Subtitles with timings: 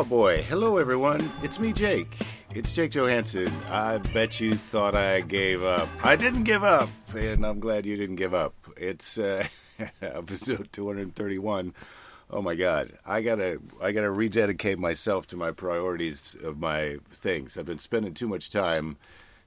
[0.00, 0.42] Oh boy.
[0.44, 1.30] Hello everyone.
[1.42, 2.10] It's me, Jake.
[2.54, 3.52] It's Jake Johansson.
[3.68, 5.90] I bet you thought I gave up.
[6.02, 8.54] I didn't give up, and I'm glad you didn't give up.
[8.78, 9.46] It's uh,
[10.00, 11.74] episode 231.
[12.30, 17.58] Oh my God, I gotta, I gotta rededicate myself to my priorities of my things.
[17.58, 18.96] I've been spending too much time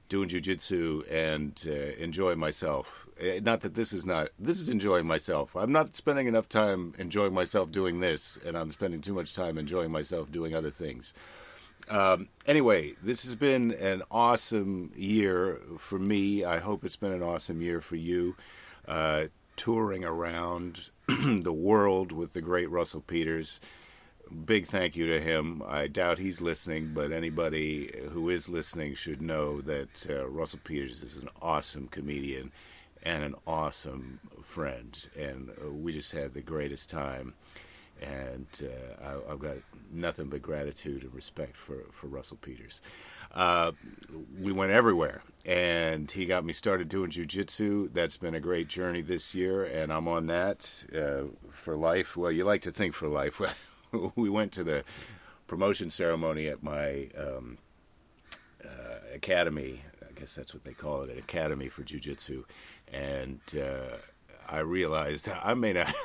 [0.08, 3.03] doing jujitsu and uh, enjoying myself.
[3.22, 5.56] Uh, Not that this is not, this is enjoying myself.
[5.56, 9.58] I'm not spending enough time enjoying myself doing this, and I'm spending too much time
[9.58, 11.14] enjoying myself doing other things.
[11.90, 16.46] Um, anyway, this has been an awesome year for me.
[16.46, 18.36] I hope it's been an awesome year for you.
[18.88, 19.26] Uh,
[19.56, 23.60] touring around the world with the great Russell Peters.
[24.46, 25.62] Big thank you to him.
[25.68, 31.04] I doubt he's listening, but anybody who is listening should know that uh, Russell Peters
[31.04, 32.52] is an awesome comedian
[33.04, 35.08] and an awesome friend.
[35.18, 37.36] And uh, we just had the greatest time
[38.02, 39.58] and uh, I, I've got
[39.92, 42.82] nothing but gratitude and respect for, for Russell Peters.
[43.34, 43.72] Uh,
[44.40, 47.92] we went everywhere, and he got me started doing jujitsu.
[47.92, 52.16] That's been a great journey this year, and I'm on that uh, for life.
[52.16, 53.42] Well, you like to think for life.
[54.16, 54.84] we went to the
[55.48, 57.58] promotion ceremony at my um,
[58.64, 59.82] uh, academy.
[60.08, 62.44] I guess that's what they call it, an academy for jujitsu,
[62.94, 63.98] and uh,
[64.48, 65.94] I realized I may not.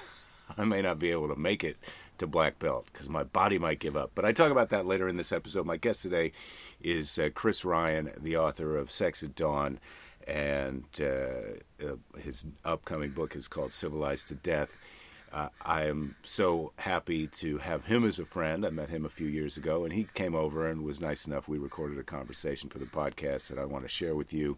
[0.57, 1.77] I may not be able to make it
[2.17, 4.13] to black belt because my body might give up.
[4.15, 5.67] But I talk about that later in this episode.
[5.67, 6.33] My guest today
[6.81, 9.79] is uh, Chris Ryan, the author of Sex at Dawn,
[10.27, 14.71] and uh, uh, his upcoming book is called Civilized to Death.
[15.31, 18.65] Uh, I am so happy to have him as a friend.
[18.65, 21.47] I met him a few years ago, and he came over and was nice enough.
[21.47, 24.57] We recorded a conversation for the podcast that I want to share with you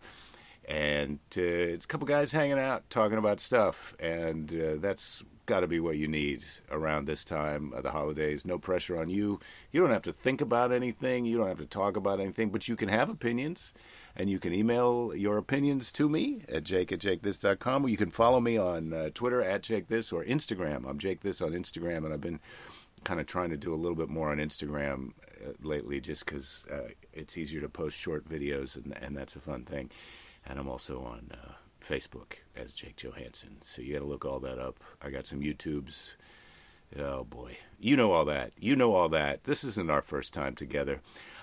[0.70, 5.60] and uh, it's a couple guys hanging out talking about stuff and uh, that's got
[5.60, 8.44] to be what you need around this time of the holidays.
[8.44, 9.40] No pressure on you.
[9.72, 11.26] You don't have to think about anything.
[11.26, 13.74] You don't have to talk about anything but you can have opinions
[14.14, 18.10] and you can email your opinions to me at jake at jakethis.com or you can
[18.10, 20.88] follow me on uh, twitter at jakethis or instagram.
[20.88, 22.38] I'm jake this on instagram and i've been
[23.02, 25.14] kind of trying to do a little bit more on instagram
[25.44, 29.40] uh, lately just because uh, it's easier to post short videos and, and that's a
[29.40, 29.90] fun thing
[30.46, 31.52] and I'm also on uh,
[31.84, 33.58] Facebook as Jake Johansson.
[33.62, 34.80] So you got to look all that up.
[35.02, 36.14] I got some YouTubes.
[36.98, 38.52] Oh boy, you know all that.
[38.58, 39.44] You know all that.
[39.44, 41.00] This isn't our first time together.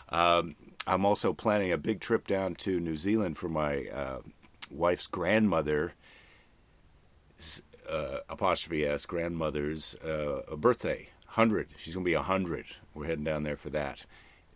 [0.10, 4.20] Um, I'm also planning a big trip down to New Zealand for my uh,
[4.70, 5.94] wife's grandmother,
[7.90, 11.10] uh, apostrophe s grandmother's uh, birthday.
[11.28, 11.70] Hundred.
[11.78, 12.66] She's gonna be a hundred.
[12.94, 14.06] We're heading down there for that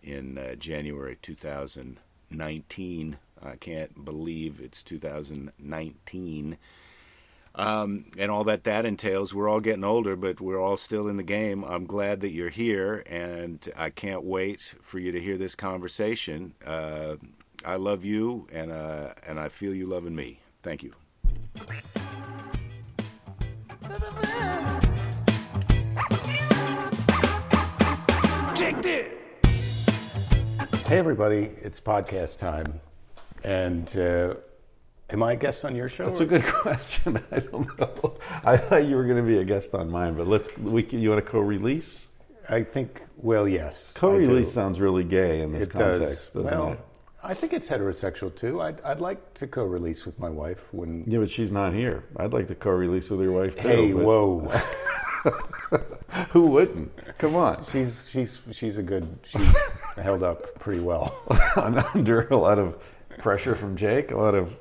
[0.02, 3.18] in uh, January 2019.
[3.44, 6.58] I can't believe it's 2019.
[7.54, 9.34] Um, and all that that entails.
[9.34, 11.64] We're all getting older, but we're all still in the game.
[11.66, 16.54] I'm glad that you're here, and I can't wait for you to hear this conversation.
[16.66, 17.18] Uh,
[17.66, 20.40] I love you, and uh, and I feel you loving me.
[20.64, 20.94] Thank you.
[30.92, 32.82] Hey everybody, it's podcast time.
[33.44, 34.36] And uh,
[35.10, 36.06] am I a guest on your show?
[36.06, 37.22] That's a good question.
[37.32, 38.16] I don't know.
[38.44, 40.56] I thought you were going to be a guest on mine, but let's.
[40.58, 42.08] We you want to co-release?
[42.50, 43.02] I think.
[43.18, 43.92] Well, yes.
[43.96, 46.44] Co-release sounds really gay in this It context, does.
[46.44, 46.80] doesn't Well, it?
[47.24, 48.62] I think it's heterosexual too.
[48.62, 51.04] I'd, I'd like to co-release with my wife when.
[51.08, 52.04] Yeah, but she's not here.
[52.18, 53.68] I'd like to co-release with your wife too.
[53.68, 54.62] Hey, but whoa!
[56.32, 56.92] Who wouldn't?
[57.20, 57.64] Come on.
[57.72, 59.20] she's she's she's a good.
[59.24, 59.56] She's
[59.98, 61.16] held up pretty well.
[61.56, 62.76] I'm under a lot of
[63.22, 64.12] pressure from Jake.
[64.12, 64.56] A lot of.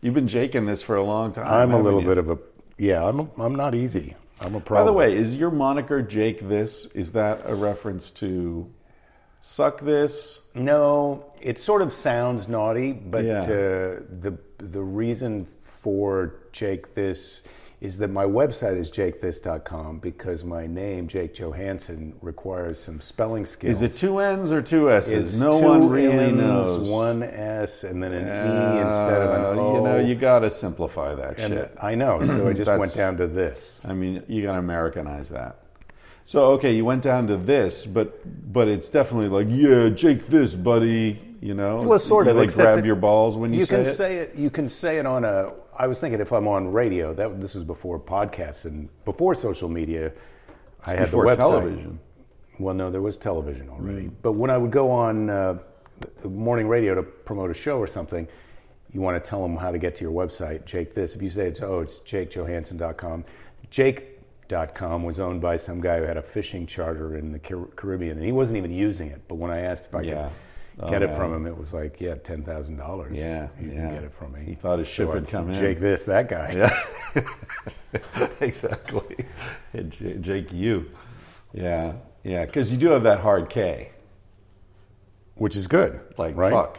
[0.00, 1.46] You've been jaking this for a long time.
[1.46, 2.06] I'm a little you?
[2.06, 2.38] bit of a.
[2.78, 3.20] Yeah, I'm.
[3.20, 4.16] A, I'm not easy.
[4.40, 4.86] I'm a problem.
[4.86, 6.86] By the way, is your moniker Jake this?
[6.86, 8.70] Is that a reference to
[9.42, 10.42] suck this?
[10.54, 13.40] No, it sort of sounds naughty, but Yeah.
[13.40, 13.44] uh,
[14.20, 15.46] the the reason
[15.82, 17.42] for Jake This
[17.80, 23.76] is that my website is jakethis.com because my name Jake Johansson requires some spelling skills.
[23.76, 25.34] Is it two N's or two S's?
[25.34, 26.88] It's no one really N's, knows.
[26.88, 29.74] One S and then an E instead of an Uh, O.
[29.76, 31.74] You know, you got to simplify that and shit.
[31.80, 33.80] I know, so I just went down to this.
[33.84, 35.56] I mean, you got to Americanize that.
[36.30, 38.22] So okay, you went down to this, but
[38.52, 41.20] but it's definitely like, yeah, Jake, this buddy.
[41.40, 42.36] You know, Well, sort You, of.
[42.36, 43.94] like grab your balls when you, you say can it.
[43.96, 44.36] say it.
[44.36, 45.50] You can say it on a.
[45.76, 49.68] I was thinking if I'm on radio, that this was before podcasts and before social
[49.68, 50.12] media.
[50.86, 51.36] I had before the website.
[51.38, 52.00] television.
[52.60, 54.08] Well, no, there was television already.
[54.22, 55.58] But when I would go on uh,
[56.24, 58.28] morning radio to promote a show or something,
[58.92, 60.94] you want to tell them how to get to your website, Jake.
[60.94, 61.16] This.
[61.16, 63.24] If you say it's oh, it's JakeJohansson.com.
[63.70, 64.09] Jake
[64.50, 68.24] Fishing.com was owned by some guy who had a fishing charter in the Caribbean, and
[68.26, 69.22] he wasn't even using it.
[69.28, 70.24] But when I asked if I Yeah.
[70.24, 70.32] could
[70.82, 73.16] Oh, get it from him, it was like, yeah, ten thousand dollars.
[73.16, 73.74] Yeah, you yeah.
[73.74, 74.40] can get it from me.
[74.44, 75.54] He thought his ship So had come in.
[75.60, 76.52] Jake, this that guy.
[77.14, 77.22] Yeah,
[78.40, 79.26] exactly.
[80.20, 80.90] Jake, you.
[81.52, 81.94] Yeah,
[82.24, 83.90] yeah, because you do have that hard K.
[85.34, 86.00] which is good.
[86.16, 86.52] Like right?
[86.52, 86.78] fuck,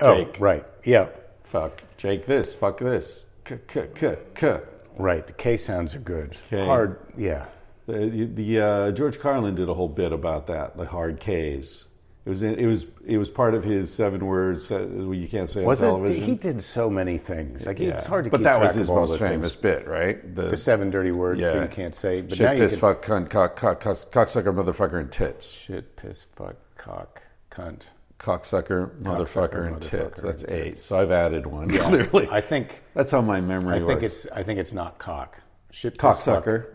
[0.00, 0.64] Oh, right.
[0.84, 1.08] Yeah,
[1.44, 2.26] fuck, Jake.
[2.26, 3.20] This, fuck this.
[3.44, 4.60] K, k, k, k.
[5.00, 5.26] right.
[5.26, 6.36] The K sounds are good.
[6.48, 6.64] K.
[6.64, 6.98] Hard.
[7.16, 7.46] Yeah.
[7.86, 11.86] The, the uh, George Carlin did a whole bit about that, the hard K's.
[12.26, 15.64] It was it was it was part of his seven words uh, you can't say
[15.64, 15.92] Was on it?
[15.92, 16.22] television.
[16.24, 17.64] He did so many things.
[17.66, 17.88] Like Yeah.
[17.94, 19.62] it's hard to but keep that track was his of all most the famous things.
[19.62, 20.34] bit, right?
[20.36, 21.54] The seven dirty words Yeah.
[21.54, 22.20] that you can't say.
[22.20, 25.50] But shit, now you piss, can, fuck, cunt, cock, cock, cock, cocksucker, motherfucker, and tits.
[25.50, 27.84] Shit, piss, fuck, cock, cunt.
[28.20, 30.22] Cocksucker, motherfucker, and motherfucker, tits.
[30.22, 30.64] That's and eight.
[30.74, 30.86] tits.
[30.86, 31.70] So I've added one.
[31.78, 32.82] Clearly, I think.
[32.94, 34.24] that's how my memory I think works.
[34.24, 34.26] it's.
[34.32, 35.38] I think it's not cock.
[35.70, 36.74] Shit, cocksucker.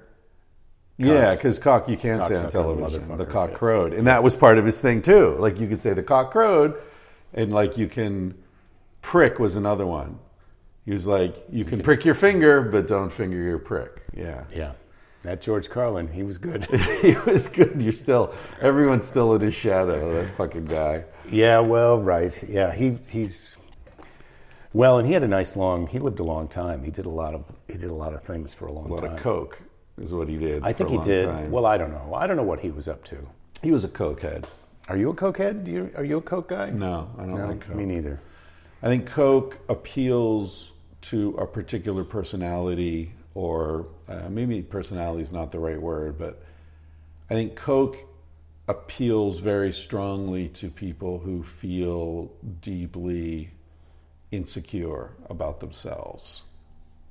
[0.98, 3.18] Yeah, because cock you can't say on television.
[3.18, 5.36] The cock crowed, and that was part of his thing too.
[5.38, 6.82] Like you could say the cock crowed,
[7.34, 8.36] and like you can
[9.02, 10.18] prick was another one.
[10.86, 14.04] He was like, you can prick your finger, but don't finger your prick.
[14.16, 14.74] Yeah, Yeah,
[15.24, 16.08] that George Carlin.
[16.08, 16.66] He was good.
[17.02, 17.80] he was good.
[17.82, 20.14] You're still everyone's still in his shadow.
[20.14, 21.04] That fucking guy.
[21.32, 21.60] Yeah.
[21.60, 22.44] Well, right.
[22.48, 22.74] Yeah.
[22.74, 23.58] He he's.
[24.74, 25.88] Well, and he had a nice long.
[25.88, 26.84] He lived a long time.
[26.84, 27.46] He did a lot of.
[27.68, 29.14] He did a lot of things for a long A lot time.
[29.16, 29.60] of coke
[30.02, 30.64] is what he did.
[30.64, 31.26] I think he did.
[31.28, 31.50] time.
[31.52, 32.14] Well, I don't know.
[32.14, 33.18] I don't know what he was up to.
[33.62, 34.46] he was a cokehead.
[34.90, 35.64] Are you a cokehead?
[35.64, 36.70] Do you, are you a coke guy?
[36.70, 37.76] No, I don't No, like coke.
[37.76, 38.20] me neither.
[38.84, 40.72] I think Coke appeals
[41.04, 46.44] to a particular personality, or uh, maybe personality is not the right word, but
[47.32, 47.98] I think Coke
[48.68, 52.32] appeals very strongly to people who feel
[52.62, 53.52] deeply
[54.32, 56.44] insecure about themselves.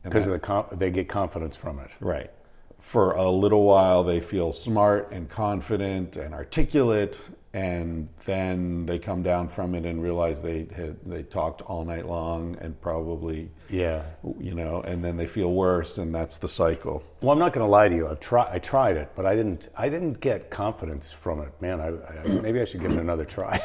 [0.03, 1.91] Because the comp- they get confidence from it.
[2.01, 2.31] Right.
[2.79, 7.19] For a little while, they feel smart and confident and articulate,
[7.55, 12.05] and then they come down from it and realize they had, they talked all night
[12.05, 14.03] long and probably, Yeah.
[14.41, 17.05] you know, and then they feel worse, and that's the cycle.
[17.21, 18.09] Well, I'm not going to lie to you.
[18.09, 18.49] I've tried.
[18.51, 19.69] I tried it, but I didn't.
[19.77, 21.53] I didn't get confidence from it.
[21.61, 23.63] Man, I, I maybe I should give it another try.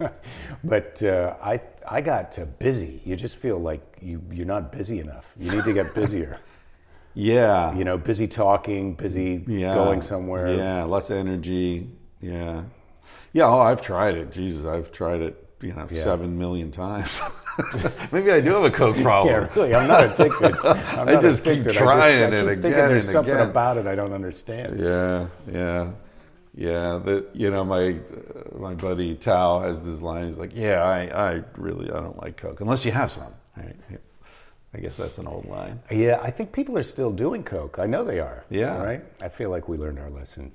[0.64, 3.00] but uh, I I got busy.
[3.04, 5.26] You just feel like you you're not busy enough.
[5.38, 6.38] You need to get busier.
[7.14, 7.74] Yeah.
[7.74, 9.74] you know, busy talking, busy yeah.
[9.74, 10.54] going somewhere.
[10.54, 11.90] Yeah, less energy.
[12.20, 12.62] Yeah.
[13.38, 14.32] Yeah, oh, I've tried it.
[14.32, 16.02] Jesus, I've tried it, you know, Yeah.
[16.02, 17.20] seven million times.
[18.12, 19.32] Maybe I do have a Coke problem.
[19.32, 19.74] Yeah, really.
[19.76, 20.56] I'm not addicted.
[20.66, 23.12] I'm I not just keep trying I it just, I keep again thinking there's and
[23.12, 23.48] something again.
[23.50, 24.80] about it I don't understand.
[24.80, 25.90] Yeah, yeah,
[26.56, 26.98] yeah.
[27.04, 30.26] That you know, my uh, my buddy Tao has this line.
[30.26, 33.76] He's like, "Yeah, I, I really, I don't like Coke unless you have some." Right?
[34.74, 35.80] I guess that's an old line.
[35.92, 37.78] Yeah, I think people are still doing coke.
[37.78, 38.44] I know they are.
[38.50, 38.82] Yeah.
[38.82, 39.02] right.
[39.22, 40.50] I feel like we learned our lesson.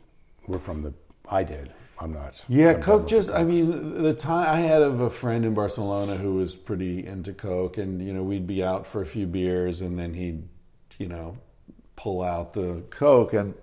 [0.47, 0.94] We're from the.
[1.30, 1.71] I did.
[2.00, 2.36] I'm not.
[2.48, 6.18] Yeah, I'm Coke just, I mean, the time I had of a friend in Barcelona
[6.18, 9.81] who was pretty into Coke, and, you know, we'd be out for a few beers,
[9.81, 10.48] and then he'd,
[10.98, 11.38] you know,
[11.95, 13.34] pull out the Coke.
[13.34, 13.54] And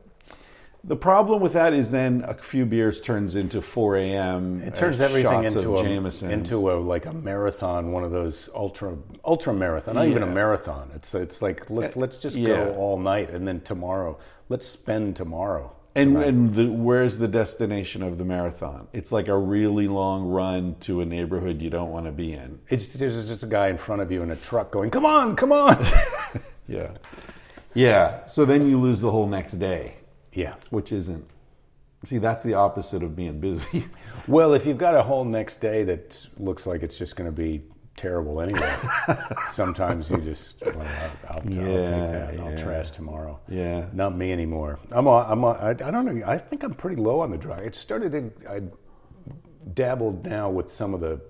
[0.82, 4.62] the problem with that is then a few beers turns into 4 a.m.
[4.62, 9.52] It turns everything into a into a like a marathon, one of those ultra ultra
[9.52, 9.96] marathon.
[9.96, 10.90] Not even a marathon.
[10.94, 12.48] It's it's like let, eh, let's just Yeah.
[12.48, 14.18] go all night, and then tomorrow,
[14.48, 15.72] let's spend tomorrow.
[15.94, 18.86] And, and the, where's the destination of the marathon?
[18.92, 22.60] It's like a really long run to a neighborhood you don't want to be in.
[22.68, 25.34] it's there's just a guy in front of you in a truck going, "Come on,
[25.36, 25.84] come on."
[26.68, 26.92] Yeah.
[27.74, 28.24] Yeah.
[28.26, 29.96] So then you lose the whole next day.
[30.32, 30.54] yeah.
[30.70, 31.26] which isn't.
[32.04, 33.86] See, that's the opposite of being busy.
[34.28, 37.34] Well, if you've got a whole next day that looks like it's just going to
[37.36, 37.62] be
[37.96, 38.76] terrible anyway,
[39.52, 42.40] sometimes you just well, I'll, I'll, I'll take Yeah, that.
[42.40, 43.38] I'll trash tomorrow.
[43.48, 43.86] Yeah.
[43.92, 44.78] not me anymore.
[44.90, 46.24] I'm on, I'm on, I, I don't know.
[46.26, 47.64] I think I'm pretty low on the drug.
[47.64, 48.12] It started.
[48.12, 48.60] To, I
[49.74, 51.20] dabbled now with some of the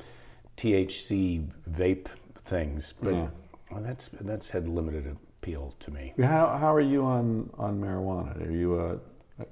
[0.57, 2.07] THC vape
[2.45, 3.29] things, but Yeah.
[3.71, 5.07] well, that's that's had limited
[5.43, 6.13] appeal to me.
[6.21, 8.47] how how are you on on marijuana?
[8.47, 8.99] Are you uh
[9.41, 9.49] It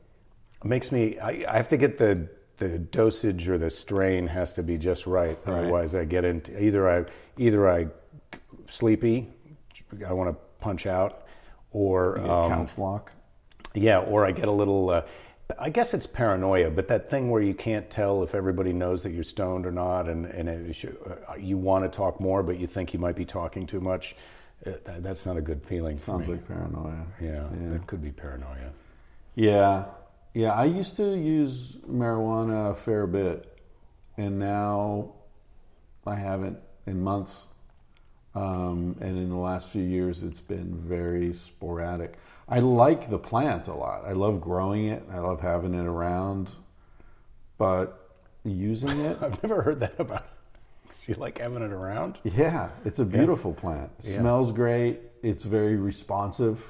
[0.64, 1.18] makes me.
[1.18, 5.06] I, I have to get the the dosage or the strain has to be just
[5.06, 5.38] right.
[5.44, 5.58] Right.
[5.60, 7.04] Otherwise, I get into either I
[7.36, 7.86] either I
[8.66, 9.28] sleepy,
[10.06, 11.22] I want to punch out,
[11.70, 13.12] or um, couch walk?
[13.74, 14.90] yeah, or I get a little.
[14.90, 15.02] Uh,
[15.58, 19.12] I guess it's paranoia, but that thing where you can't tell if everybody knows that
[19.12, 22.66] you're stoned or not, and and it, uh, you want to talk more, but you
[22.66, 24.14] think you might be talking too much.
[24.66, 25.96] Uh, that, that's not a good feeling.
[25.96, 27.06] for Sounds like paranoia.
[27.20, 27.76] yeah, yeah.
[27.76, 28.72] it could be paranoia.
[29.36, 29.84] Yeah,
[30.38, 30.52] yeah.
[30.52, 33.58] I used to use marijuana a fair bit,
[34.16, 35.14] and now
[36.06, 37.46] I haven't in months.
[38.36, 42.18] Um, and in the last few years, it's been very sporadic.
[42.48, 44.04] I like the plant a lot.
[44.06, 45.02] I love growing it.
[45.10, 46.52] I love having it around,
[47.58, 48.08] but
[48.44, 50.26] using it, I've never heard that about.
[51.08, 52.18] You like having it around?
[52.22, 53.90] yeah, it's a beautiful plant.
[53.98, 54.18] It Yeah.
[54.18, 55.00] Smells great.
[55.22, 56.62] It's very responsive.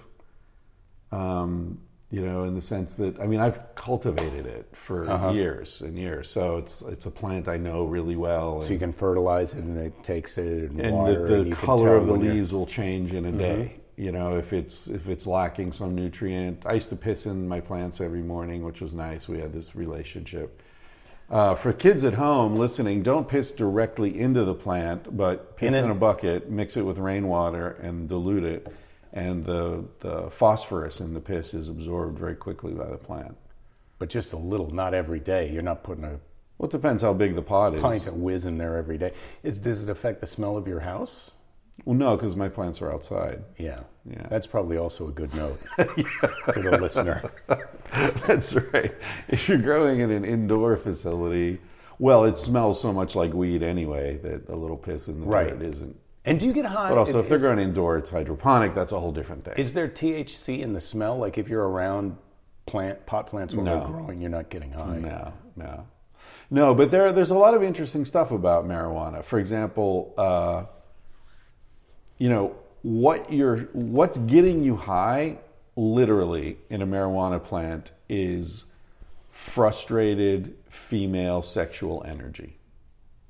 [1.10, 5.30] Um, you know, in the sense that I mean, I've cultivated it for Uh-huh.
[5.30, 8.62] years and years, so it's it's a plant I know really well.
[8.62, 11.26] So you can fertilize it, and it takes it and, and water.
[11.26, 12.38] the, and the you color of the when you're- Mm-hmm.
[12.40, 13.80] leaves will change in a day.
[13.96, 16.64] You know, if it's if it's lacking some nutrient.
[16.64, 19.28] I used to piss in my plants every morning, which was nice.
[19.28, 20.62] We had this relationship.
[21.30, 25.84] Uh, for kids at home listening, don't piss directly into the plant, but piss In
[25.84, 28.66] in, a bucket, mix it with rainwater, and dilute it.
[29.12, 33.36] And the, the phosphorus in the piss is absorbed very quickly by the plant.
[33.98, 35.50] But just a little, not every day.
[35.50, 36.18] You're not putting a
[36.58, 37.80] Well, it depends how big the pot is.
[37.80, 39.12] pint of whiz in there every day.
[39.42, 41.30] Is, does it affect the smell of your house?
[41.84, 43.42] Well, no, because my plants are outside.
[43.56, 43.80] Yeah.
[44.04, 44.26] Yeah.
[44.28, 45.86] That's probably also a good note to
[46.62, 47.30] the listener.
[48.26, 48.94] That's right.
[49.28, 51.60] If you're growing in an indoor facility,
[52.00, 55.58] well, it smells so much like weed anyway that a little piss in the Right.
[55.58, 55.96] dirt isn't.
[56.24, 56.88] And do you get high?
[56.90, 58.74] But also, if they're growing indoor, it's hydroponic.
[58.74, 59.54] That's a whole different thing.
[59.56, 61.16] is there THC in the smell?
[61.18, 62.16] Like if you're around
[62.66, 63.78] plant pot plants while No.
[63.80, 64.98] they're growing, you're not getting high.
[64.98, 65.86] no, no,
[66.50, 66.74] no.
[66.74, 69.24] But there, there's a lot of interesting stuff about marijuana.
[69.24, 70.64] For example, uh,
[72.18, 75.38] you know what you're, what's getting you high,
[75.76, 78.64] literally in a marijuana plant, is
[79.30, 82.56] frustrated female sexual energy.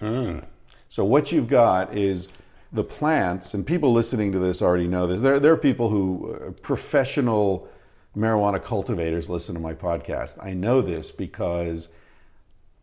[0.00, 2.28] So what you've got is
[2.72, 5.20] the plants, and people listening to this already know this.
[5.20, 7.68] There, there are people who, uh, professional
[8.16, 10.42] marijuana cultivators, listen to my podcast.
[10.44, 11.88] I know this because,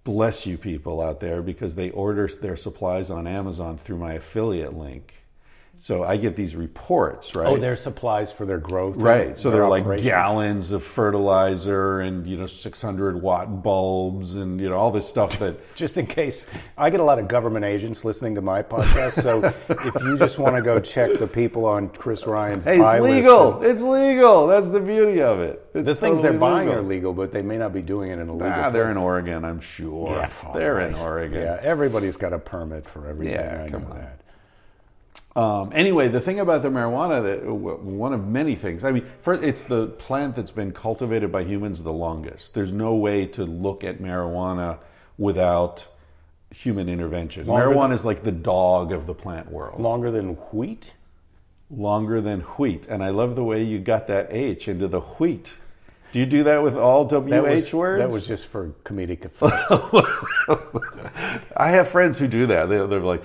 [0.03, 4.75] bless you people out there, because they order their supplies on Amazon through my affiliate
[4.75, 5.24] link.
[5.77, 7.47] So I get these reports, right?
[7.47, 8.95] Oh, their supplies for their growth.
[8.97, 9.37] Right.
[9.37, 14.69] So their they're like gallons of fertilizer and, you know, 600 watt bulbs and, you
[14.69, 15.57] know, all this stuff that.
[15.75, 16.45] Just in case,
[16.77, 19.21] I get a lot of government agents listening to my podcast.
[19.21, 23.01] So if you just want to go check the people on Chris Ryan's hey, it's
[23.01, 23.61] legal.
[23.61, 24.47] It's legal.
[24.47, 25.67] That's the beauty of it.
[25.73, 26.81] It's The things they're totally buying legal.
[26.81, 28.47] are legal, but they may not be doing it in a legal.
[28.49, 30.11] Ah, they're in Oregon, I'm sure.
[30.11, 31.41] Yeah, they're in Oregon.
[31.41, 33.35] Yeah, everybody's got a permit for everything.
[33.35, 33.97] Yeah, I come know on.
[33.97, 34.24] that.
[35.35, 38.85] Um, anyway, the thing about the marijuana, that one of many things.
[38.85, 42.53] I mean, first, it's the plant that's been cultivated by humans the longest.
[42.53, 44.79] There's no way to look at marijuana
[45.17, 45.87] without
[46.53, 47.47] human intervention.
[47.47, 49.81] Longer marijuana than- is like the dog of the plant world.
[49.81, 50.93] Longer than wheat.
[51.69, 52.87] longer than wheat.
[52.87, 55.55] And I love the way you got that H into the wheat.
[56.13, 57.99] Do you do that with all WH was, words?
[57.99, 59.53] that was just for comedic effect.
[61.57, 62.69] I have friends who do that.
[62.69, 63.23] They're, they're like,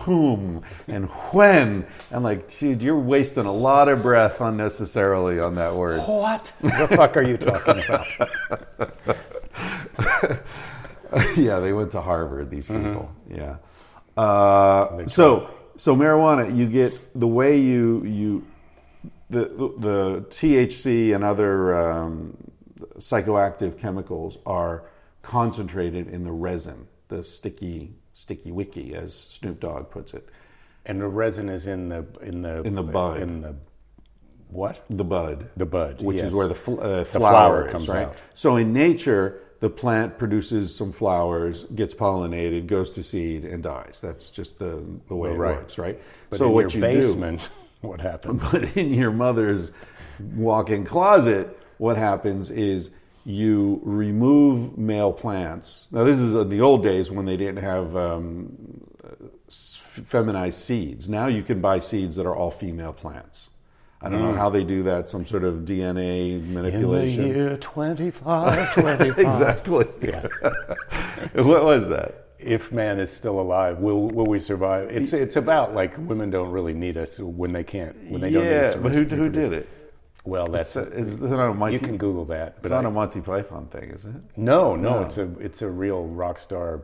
[0.00, 1.86] whom and when.
[2.10, 6.00] I'm like, dude, you're wasting a lot of breath unnecessarily on that word.
[6.06, 8.06] what the fuck are you talking about?
[11.36, 12.50] yeah, they went to Harvard.
[12.50, 12.86] These Mm-hmm.
[12.88, 13.12] people.
[13.28, 13.56] Yeah.
[14.16, 18.46] Uh, so so marijuana, you get the way you you
[19.28, 22.36] the the, the THC and other um,
[22.98, 24.84] psychoactive chemicals are
[25.22, 30.28] concentrated in the resin, the sticky sticky wicky, as Snoop Dogg puts it,
[30.86, 33.20] And the resin is in the in the In the bud.
[33.22, 33.54] in the
[34.48, 34.84] what?
[34.90, 35.48] the bud.
[35.56, 36.26] The bud, which yes.
[36.26, 38.06] is where the, fl- uh, flower, flower is, comes right?
[38.08, 38.16] out.
[38.34, 44.00] So in nature, the plant produces some flowers, gets pollinated, goes to seed, and dies.
[44.02, 45.56] That's just the, the way it Right.
[45.56, 46.00] works, right?
[46.30, 47.48] But so in what your you basement,
[47.80, 48.42] what happens?
[48.50, 49.70] but in your mother's
[50.34, 52.90] walk-in closet, what happens is
[53.24, 55.86] you remove male plants.
[55.90, 58.86] Now, this is in the old days when they didn't have um,
[59.48, 61.08] feminized seeds.
[61.08, 63.48] Now you can buy seeds that are all female plants.
[64.02, 65.10] I don't know how they do that.
[65.10, 67.24] Some sort of DNA manipulation.
[67.24, 69.18] In the year 25, 25.
[69.18, 69.86] exactly.
[70.00, 70.26] Yeah.
[71.42, 72.28] what was that?
[72.38, 74.88] If man is still alive, will will we survive?
[74.88, 78.44] It's it's about like women don't really need us when they can't when they don't
[78.44, 78.74] need us.
[78.76, 79.68] yeah, but who, who did it?
[80.24, 81.74] Well, that's It's, a, is this not a Monty?
[81.74, 82.56] you can Google that.
[82.60, 84.14] it's not I- a Monty Python thing, is it?
[84.36, 85.02] no, no, No.
[85.04, 86.82] it's a it's a real rock star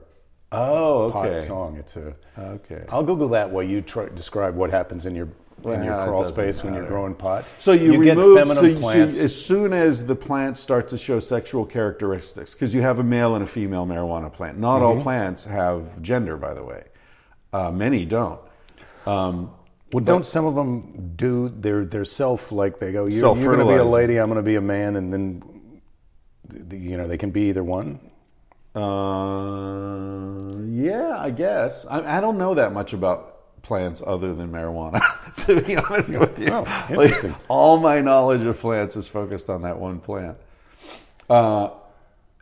[0.52, 1.46] Oh, okay.
[1.46, 1.76] song.
[1.76, 2.14] It's a.
[2.38, 2.84] Okay.
[2.88, 6.24] I'll Google that while you try, describe what happens in your in Well, your crawl
[6.24, 6.94] space when you're matter.
[6.94, 7.44] growing pot.
[7.58, 11.18] So you, get remove so, you- so as soon as the plants start to show
[11.18, 14.58] sexual characteristics, because you have a male and a female marijuana plant.
[14.58, 14.98] Not Mm-hmm.
[14.98, 16.84] all plants have gender, by the way.
[17.52, 18.40] Uh, many don't.
[19.06, 19.50] Um,
[19.92, 23.06] Well, don't some of them do their their self like they go?
[23.06, 24.18] You're, you're going to be a lady.
[24.18, 25.42] I'm going to be a man, and then
[26.70, 28.00] you know they can be either one.
[28.74, 31.86] Uh, yeah, I guess.
[31.88, 35.02] I, I don't know that much about plants other than marijuana.
[35.46, 39.62] to be honest with you, Oh, Like, all my knowledge of plants is focused on
[39.62, 40.36] that one plant.
[41.30, 41.70] Uh,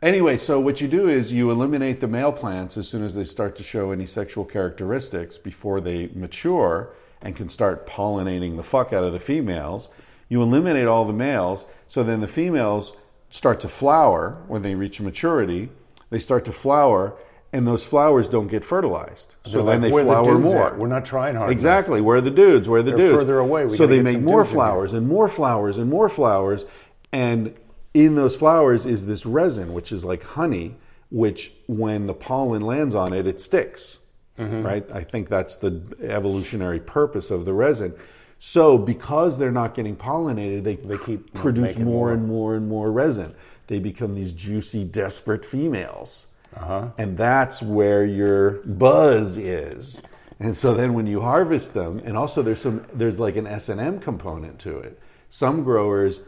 [0.01, 3.23] anyway, so what you do is you eliminate the male plants as soon as they
[3.23, 8.93] start to show any sexual characteristics before they mature and can start pollinating the fuck
[8.93, 9.89] out of the females.
[10.29, 12.93] You eliminate all the males, so then the females
[13.29, 15.69] start to flower when they reach maturity.
[16.09, 17.15] They start to flower,
[17.51, 19.35] and those flowers don't get fertilized.
[19.45, 20.67] So They're then they "Where the flower dudes more.
[20.67, 20.77] at?
[20.77, 22.01] We're not trying hard enough." Exactly.
[22.01, 22.67] Where are the dudes?
[22.69, 23.17] Where are the They're dudes?
[23.19, 23.65] further away.
[23.65, 24.65] We so they make more dudes in here.
[24.65, 26.65] flowers and more flowers and more flowers.
[27.11, 27.53] And
[27.93, 30.75] in those flowers is this resin, which is like honey,
[31.09, 33.99] which when the pollen lands on it, it sticks.
[34.39, 34.63] Mm-hmm.
[34.63, 34.85] Right?
[34.91, 37.93] I think that's the evolutionary purpose of the resin.
[38.39, 42.11] So because they're not getting pollinated, they, They keep produce more more.
[42.13, 43.33] and more and more resin.
[43.67, 46.27] They become these juicy, desperate females.
[46.55, 46.89] Uh-huh.
[46.97, 50.01] And that's where your buzz is.
[50.39, 53.69] And so then when you harvest them, and also there's some there's like an S
[53.69, 54.99] and M component to it.
[55.29, 56.19] Some growers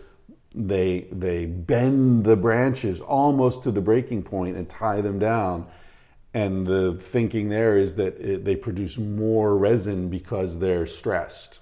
[0.55, 5.67] they they bend the branches almost to the breaking point and tie them down.
[6.37, 11.61] And the thinking there is that it, they produce more resin because they're stressed.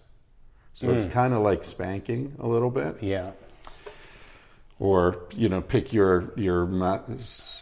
[0.73, 1.11] So it's hmm.
[1.11, 3.31] kind of like spanking a little bit Yeah.
[4.77, 6.69] or you know pick your your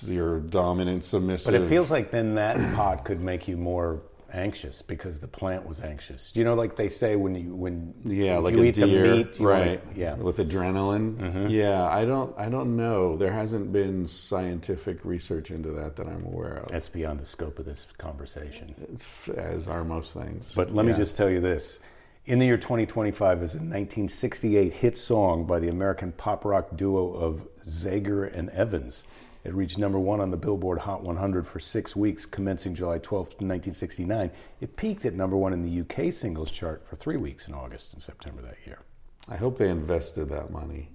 [0.07, 4.01] your dominant submissive But it feels like then that pot could make you more
[4.33, 6.35] anxious because the plant was anxious.
[6.35, 9.15] You know, like they say when you when yeah like you a eat deer the
[9.17, 10.15] meat, right yeah.
[10.15, 11.47] with adrenaline mm-hmm.
[11.47, 16.25] yeah i don't i don't know there hasn't been scientific research into that that i'm
[16.25, 18.75] aware of That's beyond the scope of this conversation.
[18.91, 21.79] It's, as are most things But let me just tell you this.
[22.25, 27.13] In the year 2025 is a 1968 hit song by the American pop rock duo
[27.13, 29.03] of Zager and Evans.
[29.43, 33.27] It reached number one on the Billboard Hot 100 for six weeks, commencing July 12,
[33.41, 34.31] 1969.
[34.61, 37.93] It peaked at number one in the UK singles chart for three weeks in August
[37.93, 38.79] and September that year.
[39.27, 40.89] i hope they invested that money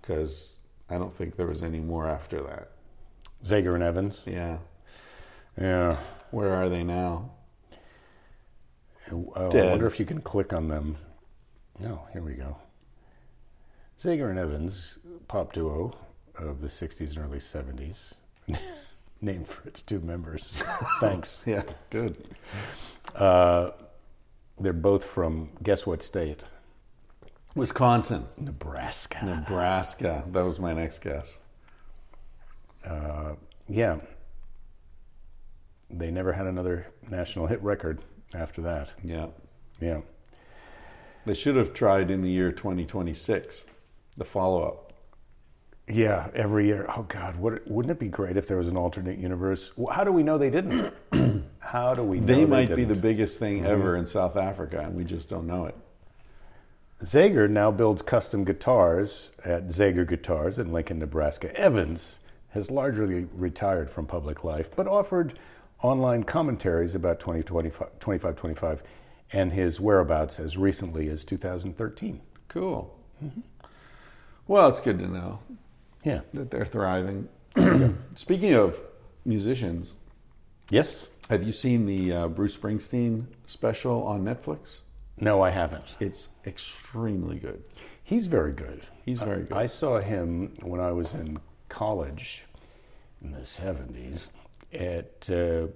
[0.00, 0.54] because
[0.90, 2.72] i don't think there was any more after that
[3.44, 4.22] Zager and Evans.
[4.26, 4.58] yeah
[5.60, 5.96] Yeah.
[6.30, 7.30] where are they now
[9.10, 10.96] Oh, I wonder if you can click on them.
[11.84, 12.56] Oh, here we go.
[14.00, 14.96] Zager and Evans,
[15.28, 15.92] pop duo
[16.48, 18.12] of the 60s and early 70s.
[19.20, 20.52] Named for its two members.
[21.00, 21.40] Thanks.
[21.46, 22.16] yeah good
[23.14, 23.70] Uh,
[24.58, 26.44] they're both from, guess what state?
[27.54, 29.22] wisconsin Nebraska.
[29.24, 31.38] nebraska that was my next guess
[32.84, 33.34] Uh,
[33.68, 33.98] yeah.
[35.90, 38.00] They never had another national hit record
[38.34, 38.94] after that.
[39.04, 39.26] yeah
[39.80, 40.00] Yeah.
[41.26, 43.66] They should have tried in the year 2026,
[44.16, 44.91] the follow up.
[45.92, 46.86] Yeah, every year.
[46.96, 49.72] Oh God, what, wouldn't it be great if there was an alternate universe?
[49.90, 50.94] How do we know they didn't?
[51.58, 52.94] How do we know They they might be didn't?
[52.94, 53.66] the biggest thing mm-hmm.
[53.66, 55.76] ever in South Africa, and we just don't know it.
[57.02, 61.54] Zager now builds custom guitars at Zager Guitars in Lincoln, Nebraska.
[61.58, 65.38] Evans has largely retired from public life, but offered
[65.82, 68.82] online commentaries about 2025 25, 25
[69.32, 72.20] and his whereabouts as recently as 2013.
[72.48, 72.98] Cool.
[73.22, 73.40] Mm-hmm.
[74.46, 75.40] Well, it's good to know
[76.04, 76.20] Yeah.
[76.34, 77.28] that they're thriving.
[78.14, 78.80] Speaking of
[79.24, 79.94] musicians,
[80.70, 81.08] Yes?
[81.28, 84.78] have you seen the uh, Bruce Springsteen special on Netflix?
[85.18, 85.84] No, I haven't.
[86.00, 87.62] It's extremely good.
[88.02, 88.82] He's very good.
[89.04, 89.52] He's very good.
[89.56, 91.38] I saw him when I was in
[91.68, 92.42] college
[93.22, 94.28] in the 70s
[94.72, 95.68] at uh,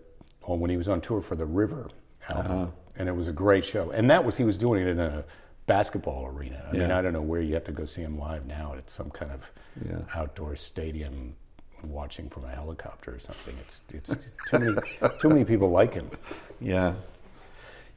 [0.47, 1.91] well, when he was on tour for the River
[2.29, 2.53] album.
[2.53, 2.67] Uh-huh.
[2.99, 3.91] And it was a great show.
[3.91, 5.25] And that was he was doing it in a
[5.67, 6.65] basketball arena.
[6.69, 8.75] I mean, I don't know where you have to go see him live now.
[8.79, 9.41] It's some kind of
[9.89, 9.99] Yeah.
[10.15, 11.35] outdoor stadium
[11.85, 13.55] watching from a helicopter or something.
[13.61, 14.77] It's it's too many
[15.21, 16.11] too many people like him.
[16.61, 16.95] Yeah.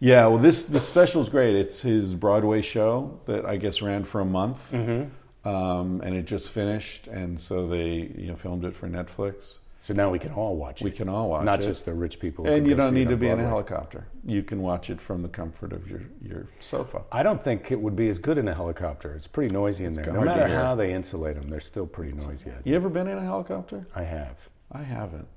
[0.01, 1.55] Yeah, well, this the special's great.
[1.55, 6.49] It's his Broadway show that I guess ran for a month, um, and it just
[6.51, 9.59] finished, and so they you know filmed it for Netflix.
[9.89, 10.83] So now we can all watch it.
[10.83, 11.63] We can all watch Not it.
[11.63, 12.45] Not just the rich people.
[12.45, 14.07] and you don't need to be in a helicopter.
[14.23, 17.01] You can watch it from the comfort of your your sofa.
[17.11, 19.15] I don't think it would be as good in a helicopter.
[19.15, 20.05] It's pretty noisy in there.
[20.13, 22.51] No matter how they insulate them, they're still pretty noisy.
[22.65, 23.87] You ever been in a helicopter?
[23.95, 24.37] I have.
[24.71, 25.27] I haven't.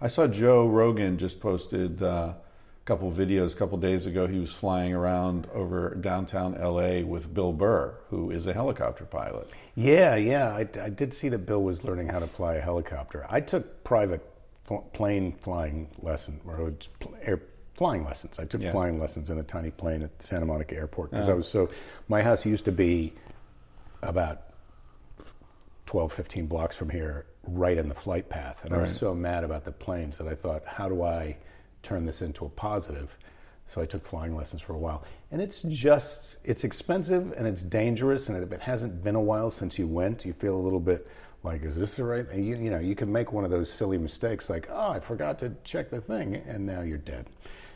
[0.00, 2.34] I saw Joe Rogan just posted uh,
[2.88, 4.26] couple videos a couple days ago.
[4.26, 9.50] He was flying around over downtown LA with Bill Burr, who is a helicopter pilot.
[9.74, 10.54] Yeah, yeah.
[10.54, 13.26] I, I did see that Bill was learning how to fly a helicopter.
[13.28, 14.26] I took private
[14.64, 17.42] fl- plane flying lesson or pl- air
[17.74, 18.38] flying lessons.
[18.38, 18.72] I took Yeah.
[18.72, 21.32] flying lessons in a tiny plane at Santa Monica Airport because oh.
[21.32, 21.68] I was so.
[22.08, 23.12] My house used to be
[24.02, 24.44] about
[25.84, 28.64] 12, 15 blocks from here, right in the flight path.
[28.64, 31.36] And I was so mad about the planes that I thought, how do I
[31.88, 33.16] turn this into a positive?
[33.66, 37.62] So I took flying lessons for a while, and it's just it's expensive and it's
[37.62, 38.28] dangerous.
[38.28, 41.06] And if it hasn't been a while since you went, you feel a little bit
[41.42, 42.26] like, is this the right?
[42.26, 42.44] thing?
[42.44, 45.38] You, you know, you can make one of those silly mistakes, like, oh, I forgot
[45.40, 47.26] to check the thing, and now you're dead.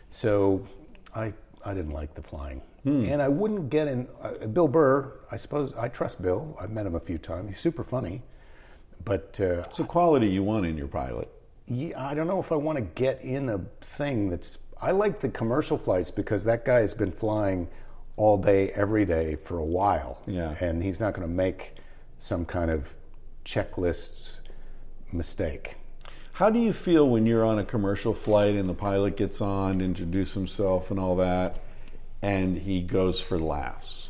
[0.09, 0.67] So
[1.15, 1.33] I
[1.65, 4.09] I didn't like the flying, and I wouldn't get in.
[4.23, 6.57] Uh, Bill Burr, I suppose I trust Bill.
[6.61, 7.49] I've met him a few times.
[7.49, 8.23] He's super funny,
[9.05, 11.29] but uh, It's a quality you want in your pilot.
[11.67, 14.59] Yeah, I don't know if I want to get in a thing that's.
[14.81, 17.69] I like the commercial flights because that guy has been flying
[18.17, 20.19] all day, every day for a while.
[20.27, 20.57] Yeah.
[20.61, 21.77] And he's not going to make
[22.19, 22.95] some kind of
[23.45, 24.39] checklists
[25.13, 25.77] mistake.
[26.33, 29.81] How do you feel when you're on a commercial flight and the pilot gets on,
[29.81, 31.63] introduce himself and all that,
[32.23, 34.09] and he goes for laughs?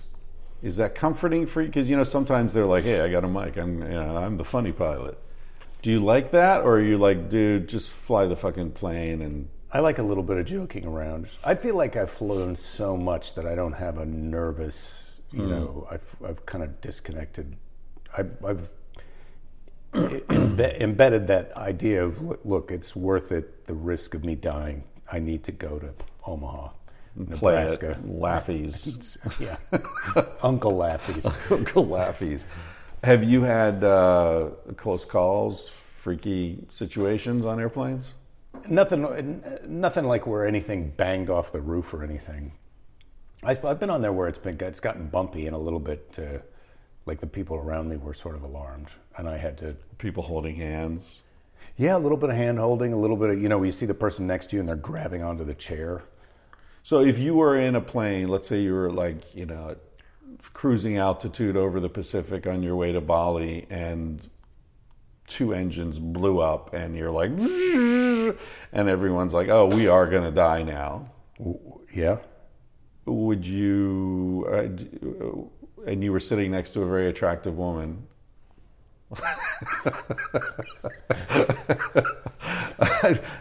[0.62, 1.66] Is that comforting for you?
[1.66, 3.56] Because you know sometimes they're like, "Hey, I got a mic.
[3.56, 5.18] I'm, you know, I'm the funny pilot."
[5.83, 9.21] Do you like that, or are you like, "Dude, just fly the fucking plane"?
[9.21, 11.29] And I like a little bit of joking around.
[11.42, 15.51] I feel like I've flown so much that I don't have a nervous, you hmm.
[15.51, 17.57] know, I've, I've kind of disconnected.
[18.16, 18.73] I've, I've
[19.95, 24.85] embe- embedded that idea of look, it's worth it, the risk of me dying.
[25.11, 25.92] I need to go to
[26.27, 26.68] Omaha,
[27.33, 27.99] play Nebraska.
[28.07, 29.57] laughies, yeah.
[30.42, 31.27] Uncle Laffy's.
[31.51, 32.45] Uncle laughies.
[33.04, 38.12] Have you had uh, close calls, freaky situations on airplanes?
[38.68, 42.52] Nothing, nothing like where anything banged off the roof or anything.
[43.42, 46.16] I, I've been on there where it's been it's gotten bumpy and a little bit
[46.16, 46.38] uh,
[47.04, 48.88] like the people around me were sort of alarmed,
[49.18, 49.74] and I had to.
[49.98, 51.20] People holding hands.
[51.76, 53.86] Yeah, a little bit of hand holding, a little bit of you know, you see
[53.86, 56.02] the person next to you and they're grabbing onto the chair.
[56.84, 59.76] So if you were in a plane, let's say you were like, you know,
[60.52, 64.28] cruising altitude over the Pacific on your way to Bali and
[65.26, 67.31] two engines blew up and you're like
[68.72, 71.05] and everyone's like, "Oh, we are going to die now."
[71.92, 72.18] Yeah,
[73.07, 78.07] Would you uh, and you were sitting next to a very attractive woman.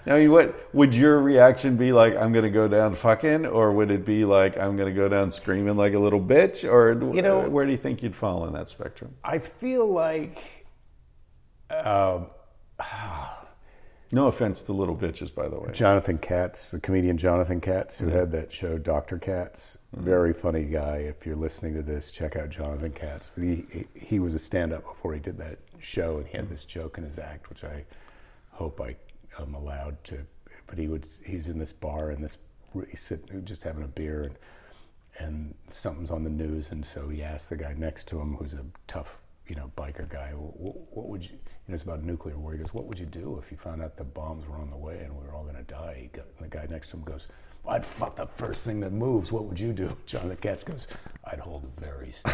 [0.05, 2.15] now, you- what would your reaction be like?
[2.15, 5.07] I'm going to go down fucking, or would it be like I'm going to go
[5.09, 6.69] down screaming like a little bitch?
[6.69, 9.15] Or You know- where do you think you'd fall in that spectrum?
[9.23, 10.39] I feel like.
[11.69, 12.21] Uh,
[14.11, 15.71] No offense to little bitches, by the way.
[15.71, 18.17] Jonathan Katz, the comedian Jonathan Katz, who mm-hmm.
[18.17, 20.05] had that show Doctor Katz, mm-hmm.
[20.05, 20.97] very funny guy.
[20.97, 23.31] If you're listening to this, check out Jonathan Katz.
[23.33, 26.45] But he he, he was a stand-up before he did that show, and he had
[26.45, 26.53] mm-hmm.
[26.53, 27.85] this joke in his act, which I
[28.51, 28.95] hope I
[29.41, 30.19] am allowed to.
[30.67, 32.37] But he would he's in this bar and this
[32.89, 34.35] he's sitting just having a beer and
[35.19, 38.53] and something's on the news, and so he asked the guy next to him, who's
[38.53, 39.21] a tough,
[39.51, 41.37] you know, biker guy, what, what would you, you
[41.67, 42.53] know, it's about nuclear war.
[42.53, 44.77] He goes, what would you do if you found out the bombs were on the
[44.77, 45.97] way and we were all going to die?
[46.03, 47.27] He go, and the guy next to him goes,
[47.61, 49.29] well, I'd fuck the first thing that moves.
[49.33, 49.97] What would you do?
[50.05, 50.87] Jonathan Katz goes,
[51.25, 52.31] I'd hold very still.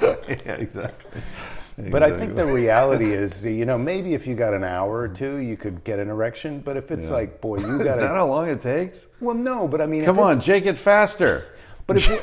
[0.26, 1.20] yeah, exactly.
[1.90, 5.08] But I think the reality is, you know, maybe if you got an hour or
[5.08, 6.60] two, you could get an erection.
[6.60, 7.12] But if it's Yeah.
[7.12, 9.08] like, boy, you got is that how long it takes?
[9.20, 9.68] well, no.
[9.68, 11.44] But I mean, if Come on, Jake it faster.
[11.86, 12.20] But if you,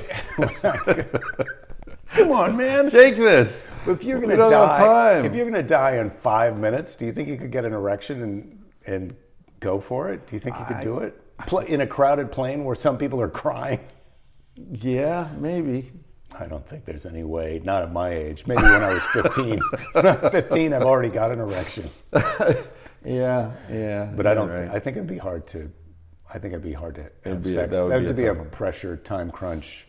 [2.17, 2.89] come on, man.
[2.89, 3.63] Jake this.
[3.85, 7.05] If you're going to don't have die, if you're to die in five minutes, do
[7.05, 9.15] you think you could get an erection and and
[9.59, 10.27] go for it?
[10.27, 12.97] Do you think you could I- do it Pl- in a crowded plane where some
[12.97, 13.79] people are crying?
[14.55, 15.91] Yeah, maybe.
[16.37, 17.61] I don't think there's any way.
[17.63, 18.45] Not at my age.
[18.45, 19.59] Maybe when I was 15.
[19.93, 21.89] when I'm 15, I've already got an erection.
[23.05, 24.05] Yeah, yeah.
[24.05, 24.49] But I don't.
[24.49, 24.67] right.
[24.69, 25.71] I think it'd be hard to.
[26.33, 27.71] I think it'd be hard to have be sex.
[27.71, 29.86] that would That be would a be a pressure, time crunch.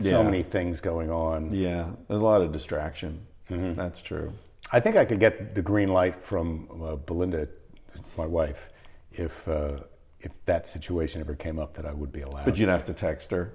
[0.00, 1.52] So many things going on.
[1.54, 3.26] Yeah, there's a lot of distraction.
[3.50, 3.74] Mm-hmm.
[3.80, 4.32] That's true.
[4.72, 7.48] I think I could get the green light from uh, Belinda,
[8.18, 8.68] my wife,
[9.12, 9.78] if uh,
[10.20, 12.44] if that situation ever came up that I would be allowed.
[12.44, 13.52] But you'd have to text her.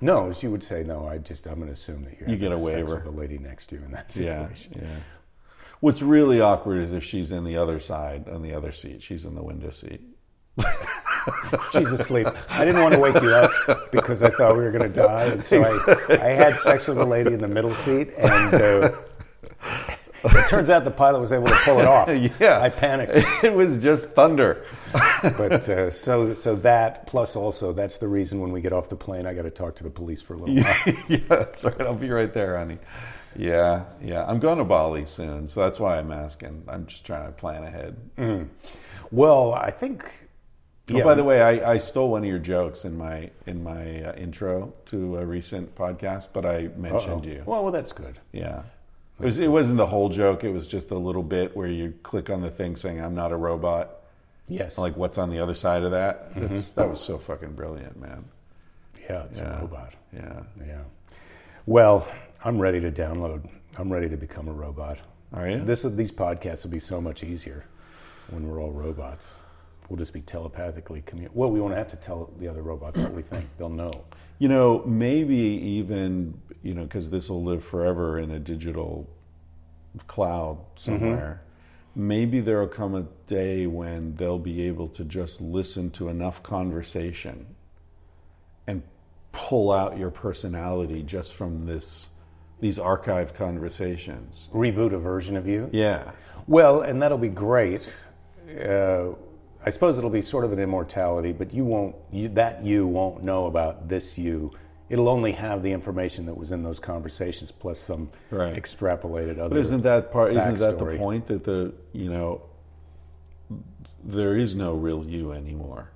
[0.00, 1.06] no, she would say no.
[1.06, 2.94] I just I'm going to assume that you're You get a waiver.
[2.96, 4.80] with the lady next to you in that Yeah, situation.
[4.82, 4.96] yeah.
[5.80, 9.02] What's really awkward is if she's in the other side, on the other seat.
[9.02, 10.00] She's in the window seat.
[11.72, 12.26] She's asleep.
[12.50, 15.24] I didn't want to wake you up because I thought we were going to die,
[15.24, 18.90] and so I, I had sex with a lady in the middle seat, and uh,
[20.24, 22.08] it turns out the pilot was able to pull it off.
[22.40, 23.12] Yeah, I panicked.
[23.44, 24.64] it was just thunder.
[24.92, 28.96] But uh, so so that plus also that's the reason when we get off the
[28.96, 30.96] plane, I got to talk to the police for a little while.
[31.08, 31.80] yeah, that's right.
[31.80, 32.78] I'll be right there, honey.
[33.36, 34.24] Yeah, yeah.
[34.26, 36.64] I'm going to Bali soon, so that's why I'm asking.
[36.68, 37.96] I'm just trying to plan ahead.
[39.10, 40.10] Well, I think.
[41.00, 44.02] Oh, by the way, I, I stole one of your jokes in my in my
[44.02, 47.42] uh, intro to a recent podcast, but I mentioned you.
[47.46, 48.18] Well, well, that's good.
[48.32, 48.62] Yeah.
[49.20, 50.42] It, was, it wasn't the whole joke.
[50.42, 53.30] It was just a little bit where you click on the thing saying, I'm not
[53.30, 54.00] a robot.
[54.48, 54.76] Yes.
[54.76, 56.32] Like what's on the other side of that?
[56.34, 58.24] That's, that was so fucking brilliant, man.
[59.08, 59.58] Yeah, it's Yeah.
[59.58, 59.94] a robot.
[60.12, 60.40] Yeah.
[60.66, 60.80] Yeah.
[61.66, 62.06] Well,
[62.44, 63.48] I'm ready to download.
[63.76, 64.98] I'm ready to become a robot.
[65.32, 65.64] Are you?
[65.64, 67.64] This these podcasts will be so much easier
[68.30, 69.28] when we're all robots.
[69.88, 73.12] We'll just be telepathically commu Well, we won't have to tell the other robots what
[73.12, 73.46] we think.
[73.58, 74.04] They'll know.
[74.38, 79.08] You know, maybe even, you know, because this will live forever in a digital
[80.06, 81.42] cloud somewhere.
[81.94, 86.42] Maybe there will come a day when they'll be able to just listen to enough
[86.42, 87.54] conversation
[88.66, 88.82] and
[89.32, 92.08] pull out your personality just from this
[92.60, 94.48] these archived conversations.
[94.52, 95.68] Reboot a version of you.
[95.72, 96.12] Yeah.
[96.46, 97.92] Well, and that'll be great.
[98.48, 99.10] Uh,
[99.64, 101.94] I suppose it'll be sort of an immortality, but you won't.
[102.10, 104.52] You, that you won't know about this you.
[104.90, 108.54] It'll only have the information that was in those conversations plus some Right.
[108.54, 109.50] extrapolated other.
[109.50, 110.32] But isn't that part?
[110.34, 112.42] Isn't that the point that the you know
[114.04, 115.90] there is no real you anymore.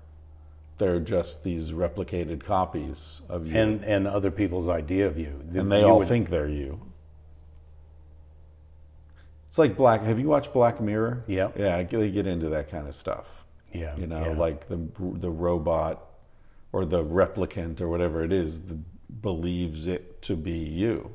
[0.79, 5.42] They're just these replicated copies of you, and and other people's idea of you?
[5.55, 6.81] and they You all would- think they're you.
[9.48, 10.02] It's like Black.
[10.02, 11.24] Have you watched Black Mirror?
[11.26, 11.48] Yeah.
[11.57, 11.83] yeah.
[11.83, 13.26] They get into that kind of stuff.
[13.81, 14.37] Yeah, You know, yeah.
[14.39, 16.05] like the the robot
[16.73, 18.79] or the replicant or whatever it is the,
[19.23, 21.11] believes it to be you,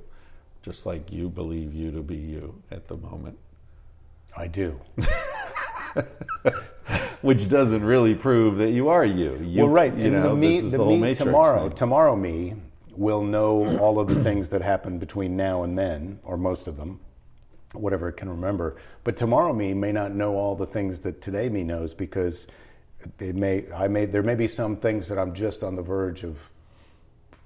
[0.63, 3.37] just like you believe you to be you at the moment.
[4.35, 4.79] I do.
[7.21, 9.37] which doesn't really prove that you are you.
[9.37, 9.93] you well, right.
[9.95, 11.77] You and know, the me, this is the the me Matrix tomorrow, thing.
[11.77, 12.55] tomorrow me
[12.95, 16.77] will know all of the things that happened between now and then, or most of
[16.77, 16.99] them,
[17.73, 18.75] whatever it can remember.
[19.03, 22.47] But tomorrow me may not know all the things that today me knows because
[23.17, 26.23] they may, I may, there may be some things that I'm just on the verge
[26.23, 26.37] of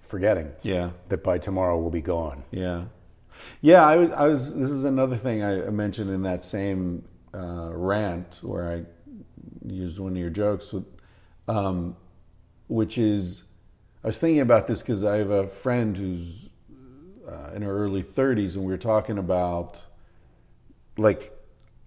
[0.08, 0.52] forgetting.
[0.64, 2.44] Yeah, That by tomorrow will be gone.
[2.52, 2.86] yeah,
[3.62, 3.86] yeah.
[3.86, 4.54] I was, I was.
[4.54, 8.84] This is another thing I mentioned in that same uh, rant where I
[9.68, 10.86] used one of your jokes, with,
[11.48, 11.96] um,
[12.68, 13.44] which is
[14.04, 16.50] I was thinking about this because I have a friend who's
[17.28, 19.84] uh, in her early 30s, and we were talking about
[20.98, 21.32] like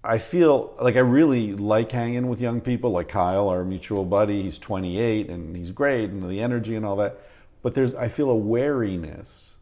[0.05, 4.42] I feel like I really like hanging with young people, like Kyle, our mutual buddy.
[4.42, 7.21] He's 28 and he's great, and the energy and all that.
[7.62, 9.55] But there's I feel a wariness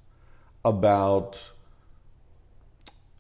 [0.65, 1.41] about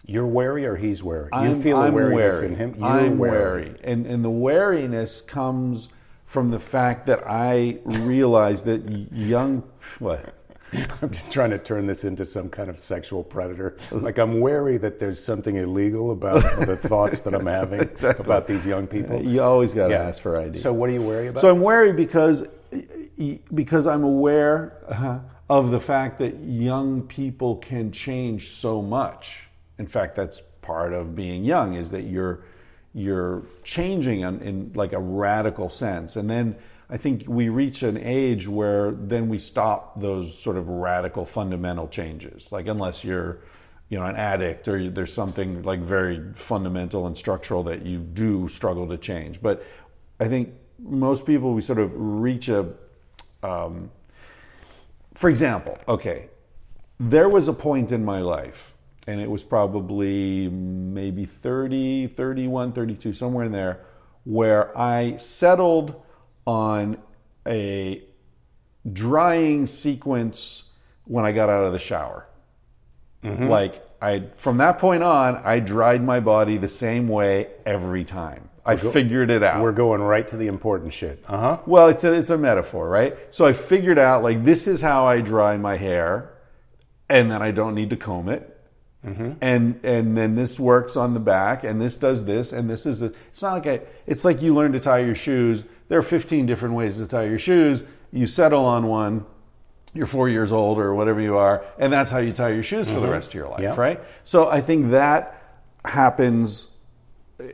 [0.04, 1.30] You're wary or he's wary?
[1.32, 2.46] You I'm, feel a I'm wariness wary.
[2.46, 2.74] in him?
[2.76, 3.74] You're I'm wary.
[3.82, 5.88] And, and the wariness comes
[6.26, 9.62] from the fact that I realize that young,
[10.00, 10.34] what?
[11.02, 13.76] I'm just trying to turn this into some kind of sexual predator.
[13.92, 18.24] Like I'm wary that there's something illegal about the thoughts that I'm having Exactly.
[18.24, 19.22] about these young people.
[19.22, 20.02] You always got to Yeah.
[20.08, 20.58] ask for ID.
[20.58, 21.40] So what are you wary about?
[21.40, 22.46] So I'm wary because
[23.54, 29.48] because I'm aware uh, of the fact that young people can change so much.
[29.78, 32.40] In fact, that's part of being young is that you're
[32.92, 36.56] you're changing in, in like a radical sense, and then
[36.88, 41.88] I think we reach an age where then we stop those sort of radical fundamental
[41.88, 42.52] changes.
[42.52, 43.40] Like unless you're
[43.88, 48.48] you know an addict or there's something like very fundamental and structural that you do
[48.48, 49.40] struggle to change.
[49.42, 49.64] But
[50.20, 52.72] I think most people we sort of reach a
[53.42, 53.90] um,
[55.14, 56.28] for example, okay,
[57.00, 58.74] there was a point in my life,
[59.06, 63.80] and it was probably maybe 30, 31, 32, somewhere in there,
[64.24, 66.02] where I settled
[66.46, 66.98] on
[67.46, 68.02] a
[68.92, 70.62] drying sequence
[71.04, 72.26] when I got out of the shower.
[73.48, 78.48] Like I from that point on, I dried my body the same way every time.
[78.64, 79.62] I figured it out.
[79.62, 81.24] We're going right to the important shit.
[81.26, 81.58] Uh huh.
[81.66, 83.16] Well, it's a, it's a metaphor, right?
[83.30, 86.32] So I figured out like this is how I dry my hair,
[87.08, 88.56] and then I don't need to comb it,
[89.40, 93.02] and and then this works on the back, and this does this, and this is
[93.02, 95.64] a, it's not like I, it's like you learn to tie your shoes.
[95.88, 97.82] There are 15 different ways to tie your shoes.
[98.12, 99.24] You settle on one.
[99.94, 102.90] You're four years old or whatever you are, and that's how you tie your shoes
[102.90, 103.74] for the rest of your life, Yeah.
[103.76, 104.00] right?
[104.24, 105.42] So I think that
[105.86, 106.68] happens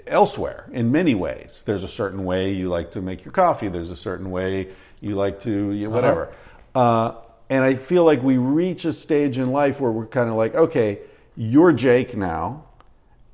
[0.06, 1.62] elsewhere in many ways.
[1.66, 3.68] There's a certain way you like to make your coffee.
[3.68, 4.68] There's a certain way
[5.00, 6.32] you like to you, whatever.
[6.74, 7.12] uh
[7.50, 10.54] and I feel like we reach a stage in life where we're kind of like,
[10.54, 11.00] okay,
[11.36, 12.64] you're Jake now,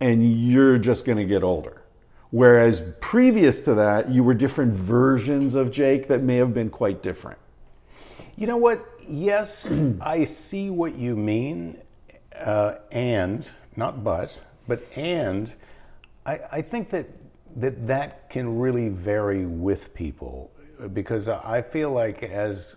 [0.00, 1.77] and you're just going to get older.
[2.30, 7.02] Whereas previous to that, you were different versions of Jake that may have been quite
[7.02, 7.38] different.
[8.36, 8.86] You know what?
[9.06, 11.80] Yes, I see what you mean,
[12.36, 15.52] uh, and not but, but and
[16.26, 17.08] I, I think that
[17.56, 20.50] that that can really vary with people
[20.92, 22.76] because I feel like as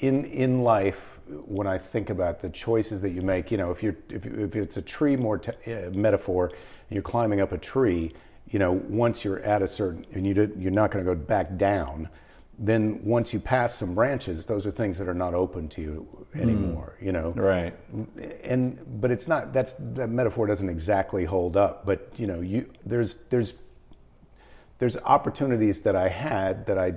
[0.00, 3.82] in in life when I think about the choices that you make, you know, if
[3.82, 6.56] you're if, you- if it's a tree more te- uh, metaphor, and
[6.90, 8.12] you're climbing up a tree,
[8.50, 11.18] you know, once you're at a certain, and you did, you're not going to go
[11.18, 12.08] back down,
[12.58, 16.26] then once you pass some branches, those are things that are not open to you
[16.34, 17.30] anymore, you know.
[17.30, 17.74] Right.
[18.44, 21.84] And but it's not that's that metaphor doesn't exactly hold up.
[21.86, 23.54] But you know, you there's there's
[24.78, 26.94] there's opportunities that I had that I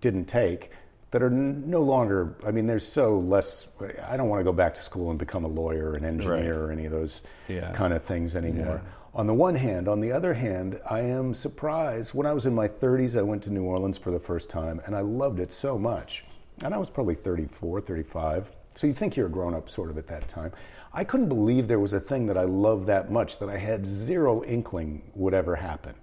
[0.00, 0.70] didn't take
[1.16, 2.34] that are no longer.
[2.46, 3.68] I mean, there's so less.
[4.06, 6.64] I don't want to go back to school and become a lawyer, or an engineer,
[6.64, 7.72] or any of those Yeah.
[7.72, 8.82] kind of things anymore.
[9.14, 12.12] On the one hand, on the other hand, I am surprised.
[12.12, 14.82] When I was in my 30s, I went to New Orleans for the first time,
[14.84, 16.26] and I loved it so much.
[16.62, 18.50] And I was probably 34, 35.
[18.74, 20.52] So you think you're a grown up sort of at that time.
[20.92, 23.86] I couldn't believe there was a thing that I loved that much that I had
[23.86, 25.94] zero inkling would ever happen.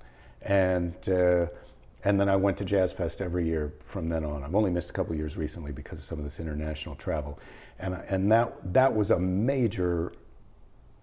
[0.42, 1.46] And uh,
[2.04, 4.44] and then I went to Jazz Fest every year from then on.
[4.44, 7.40] I've only missed a couple years recently because of some of this international travel,
[7.80, 10.14] and and that that was a major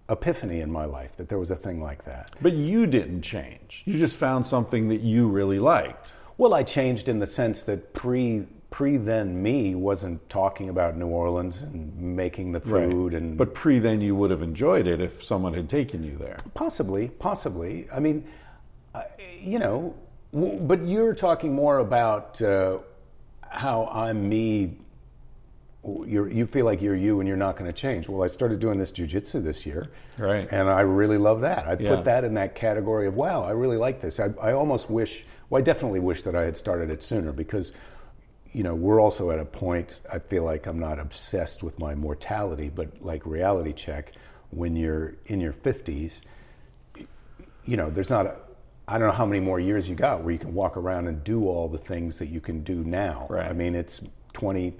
[0.09, 2.31] epiphany in my life that there was a thing like that.
[2.41, 3.83] But you didn't change.
[3.85, 6.13] You just found something that you really liked.
[6.37, 11.07] Well, I changed in the sense that pre pre then me wasn't talking about New
[11.07, 15.23] Orleans and making the food and But pre then you would have enjoyed it if
[15.23, 16.37] someone had taken you there.
[16.53, 17.87] Possibly, possibly.
[17.91, 18.25] I mean,
[19.39, 19.95] you know,
[20.33, 22.79] but you're talking more about uh,
[23.41, 24.77] how I'm me.
[25.83, 28.07] You're, you feel like you're you and you're not going to change.
[28.07, 30.47] Well, I started doing this jujitsu this year, Right.
[30.51, 31.65] And I really love that.
[31.67, 31.95] I Yeah.
[31.95, 34.19] put that in that category of wow, I really like this.
[34.19, 37.71] I, I almost wish, well, I definitely wish that I had started it sooner because,
[38.53, 39.97] you know, we're also at a point.
[40.11, 44.11] I feel like I'm not obsessed with my mortality, but like reality check,
[44.51, 46.21] when you're in your 50s,
[47.65, 48.35] you know, there's not a,
[48.91, 51.23] I don't know how many more years you got where you can walk around and
[51.23, 53.25] do all the things that you can do now.
[53.29, 53.49] Right.
[53.49, 54.01] I mean, it's
[54.33, 54.73] 20,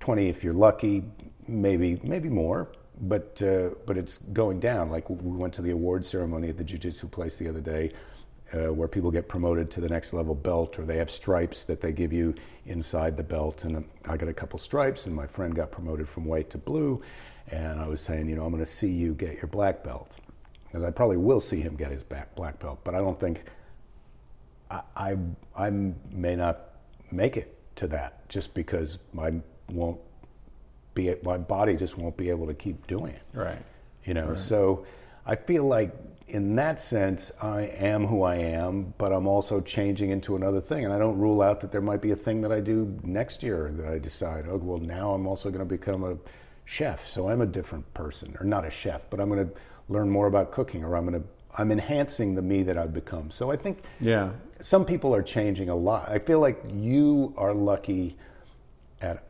[0.00, 1.04] 20 if you're lucky,
[1.46, 4.90] maybe maybe more, but uh, but it's going down.
[4.90, 7.92] Like we went to the award ceremony at the jiu-jitsu place the other day.
[8.52, 11.80] Uh, where people get promoted to the next level belt, or they have stripes that
[11.80, 12.34] they give you
[12.66, 13.64] inside the belt.
[13.64, 17.00] And I got a couple stripes, and my friend got promoted from white to blue.
[17.50, 20.18] And I was saying, you know, I'm going to see you get your black belt.
[20.72, 23.42] Because I probably will see him get his back black belt, but I don't think
[24.70, 25.16] I, I,
[25.54, 25.70] I
[26.10, 26.60] may not
[27.10, 29.34] make it to that just because I
[29.70, 30.00] won't
[30.94, 33.22] be my body just won't be able to keep doing it.
[33.34, 33.62] Right.
[34.06, 34.86] You know, so
[35.26, 35.94] I feel like
[36.26, 40.84] in that sense I am who I am, but I'm also changing into another thing,
[40.86, 43.42] and I don't rule out that there might be a thing that I do next
[43.42, 46.16] year that I decide, oh well, now I'm also going to become a
[46.64, 49.54] chef, so I'm a different person, or not a chef, but I'm going to
[49.88, 53.30] learn more about cooking, or I'm going to I'm enhancing the me that I've become.
[53.30, 54.30] So I think Yeah.
[54.62, 56.08] some people are changing a lot.
[56.08, 58.16] I feel like you are lucky
[59.02, 59.22] at,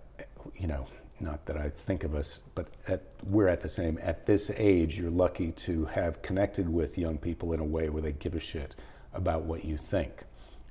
[0.56, 0.86] you know,
[1.18, 4.96] not that I think of us, but at, we're at the same, at this age,
[4.98, 8.40] you're lucky to have connected with young people in a way where they give a
[8.40, 8.76] shit
[9.14, 10.22] about what you think.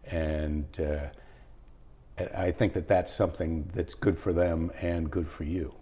[0.06, 5.74] And uh, I think that that's something that's good for them and good for you.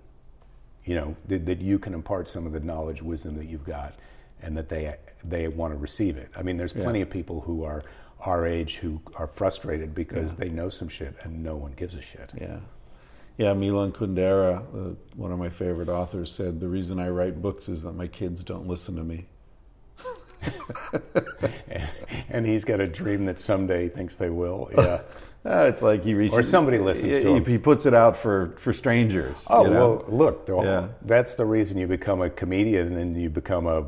[0.90, 3.94] You know, that, that you can impart some of the knowledge, wisdom that you've got,
[4.42, 6.32] and that they they want to receive it.
[6.36, 7.84] I mean, there's plenty of people who are
[8.22, 12.02] our age who are frustrated because they know some shit and no one gives a
[12.02, 12.32] shit.
[12.40, 12.58] Yeah.
[13.38, 17.70] Yeah, Milan Kundera, uh, one of my favorite authors, said the reason I write books
[17.70, 19.28] is that my kids don't listen to me.
[22.30, 24.70] and he's got a dream that someday he thinks they will.
[24.78, 25.02] Yeah.
[25.46, 27.46] Uh, it's like he reaches, Or somebody listens he, to him.
[27.46, 29.46] He puts it out for, for strangers.
[29.50, 30.04] Oh you know?
[30.08, 30.88] well, look, the- Yeah.
[31.04, 33.86] that's the reason you become a comedian and you become a,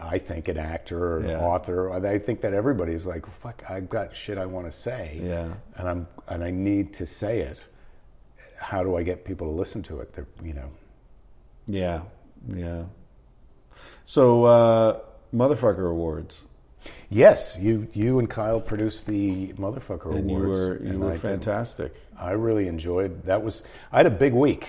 [0.00, 1.40] I think, an actor or an Yeah.
[1.40, 1.90] author.
[1.90, 5.48] I think that everybody's like, "Fuck, I've got shit I want to say, Yeah.
[5.76, 7.60] and I'm and I need to say it.
[8.56, 10.12] How do I get people to listen to it?
[10.14, 10.70] They're, you know,
[11.66, 12.02] Yeah,
[12.48, 12.84] yeah.
[14.04, 15.00] So, uh,
[15.34, 16.38] motherfucker awards,
[17.10, 21.12] yes, you you and Kyle produced the motherfucker and you awards, were you were I
[21.12, 21.94] did- fantastic.
[22.18, 24.66] I really enjoyed that was I had a big week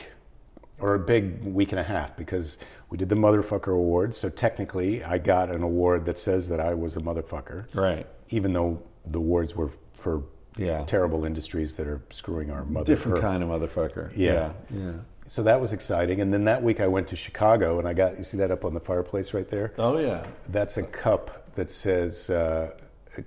[0.79, 2.57] or a big week and a half because
[2.89, 4.17] we did the motherfucker awards.
[4.17, 7.73] So technically I got an award that says that I was a motherfucker.
[7.73, 8.05] Right.
[8.29, 10.23] Even though the awards were for
[10.57, 10.83] Yeah.
[10.85, 13.23] terrible industries that are screwing our mother Different Earth.
[13.23, 14.11] kind of motherfucker.
[14.15, 14.51] Yeah.
[14.71, 14.79] yeah.
[14.79, 14.91] yeah.
[15.29, 16.21] So that was exciting.
[16.21, 18.63] And then that week I went to Chicago and I got you see that up
[18.63, 19.73] on the fireplace right there?
[19.77, 20.25] Oh yeah.
[20.49, 22.71] That's a cup that says uh,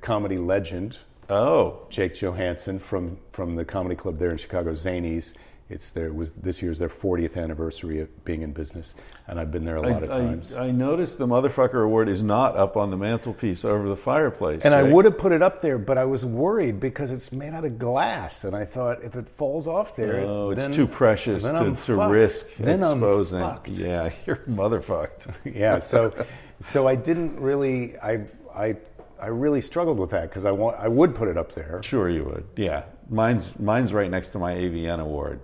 [0.00, 0.96] comedy legend
[1.32, 5.32] Oh, Jake Johansson from from the comedy club there in Chicago, Zanies.
[5.70, 8.96] It's their was this year's their 40th anniversary of being in business,
[9.28, 10.52] and I've been there a lot I, of times.
[10.52, 14.64] I, I noticed the motherfucker award is not up on the mantelpiece over the fireplace.
[14.64, 17.54] and I would have put it up there, but I was worried because it's made
[17.54, 20.88] out of glass, and I thought if it falls off there, Oh, it's then- too
[20.88, 23.38] precious to, I'm to risk Then I'm exposing.
[23.38, 23.68] fucked.
[23.68, 25.32] Yeah, you're motherfucked.
[25.44, 25.78] yeah.
[25.78, 26.26] So,
[26.62, 27.96] so I didn't really.
[27.98, 28.76] I I
[29.20, 31.80] I really struggled with that because I want I would put it up there.
[31.84, 32.44] Sure, you would.
[32.56, 35.40] Yeah, mine's mine's right next to my AVN award.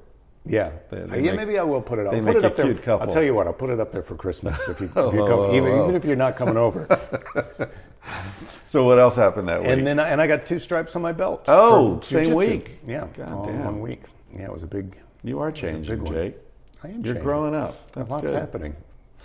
[0.49, 1.31] Yeah, They- Uh, they yeah.
[1.33, 2.07] make- maybe I will put it.
[2.07, 2.73] I'll put it up there.
[2.75, 3.07] couple.
[3.09, 3.47] I'll tell you what.
[3.47, 5.55] I'll put it up there for Christmas if you, if Oh, you oh, come, oh,
[5.55, 5.83] even, oh.
[5.85, 6.87] even if you're not coming over.
[8.65, 9.71] So what else happened that week?
[9.71, 11.45] and then I, and I got two stripes on my belt.
[11.49, 12.79] Oh, same week.
[12.87, 13.65] Yeah, God all damn.
[13.65, 14.03] one week.
[14.33, 14.97] Yeah, it was a big.
[15.25, 16.05] you are changing.
[16.07, 16.37] Jake.
[16.85, 16.95] I am.
[16.97, 17.23] You're changing.
[17.23, 17.91] growing up.
[17.93, 18.35] That's Lots good.
[18.35, 18.77] happening.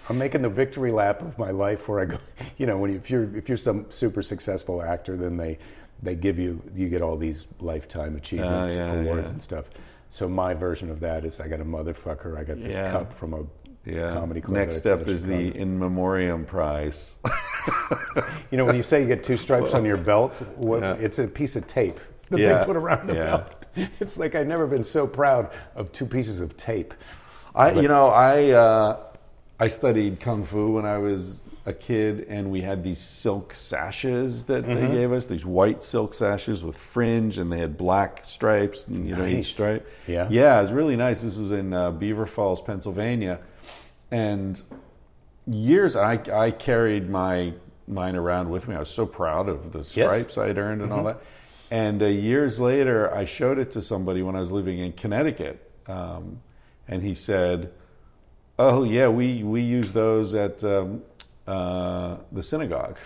[0.10, 2.18] I'm making the victory lap of my life where I go.
[2.58, 5.58] You know, when you, if you're if you're some super successful actor, then they
[6.02, 9.34] they give you you get all these lifetime achievement Oh, yeah, awards yeah.
[9.34, 9.66] and stuff.
[10.12, 12.38] So my version of that is I got a motherfucker.
[12.38, 12.92] I got this Yeah.
[12.92, 13.44] cup from a
[13.90, 14.12] Yeah.
[14.14, 14.56] comedy club.
[14.58, 17.16] Next up is the in memoriam prize.
[18.50, 20.96] You know, when you say you get two stripes on your belt, what, Yeah.
[20.96, 22.00] it's a piece of tape
[22.30, 23.44] that they put around the belt.
[24.02, 26.94] It's like I've never been so proud of two pieces of tape.
[27.56, 28.98] I, you know, I uh,
[29.60, 34.46] I studied kung fu when I was a kid, and we had these silk sashes
[34.46, 34.94] that they Mm-hmm.
[34.94, 35.26] gave us.
[35.26, 38.88] These white silk sashes with fringe, and they had black stripes.
[38.88, 39.88] And, you know, each stripe.
[40.08, 40.28] Yeah.
[40.32, 41.22] yeah, it was really nice.
[41.22, 43.40] This was in uh, Beaver Falls, Pennsylvania,
[44.10, 44.60] and
[45.48, 47.54] years I I carried my
[47.88, 48.76] mine around with me.
[48.76, 51.22] I was so proud of the stripes I'd earned and all that.
[51.70, 55.72] And uh, years later, I showed it to somebody when I was living in Connecticut,
[55.88, 56.42] um,
[56.88, 57.72] and he said,
[58.60, 61.02] "Oh yeah, we we use those at um,
[61.52, 62.98] uh, the synagogue."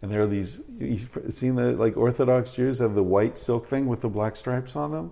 [0.00, 0.60] And there are these.
[0.78, 4.76] You've seen the like Orthodox Jews have the white silk thing with the black stripes
[4.76, 5.10] on them.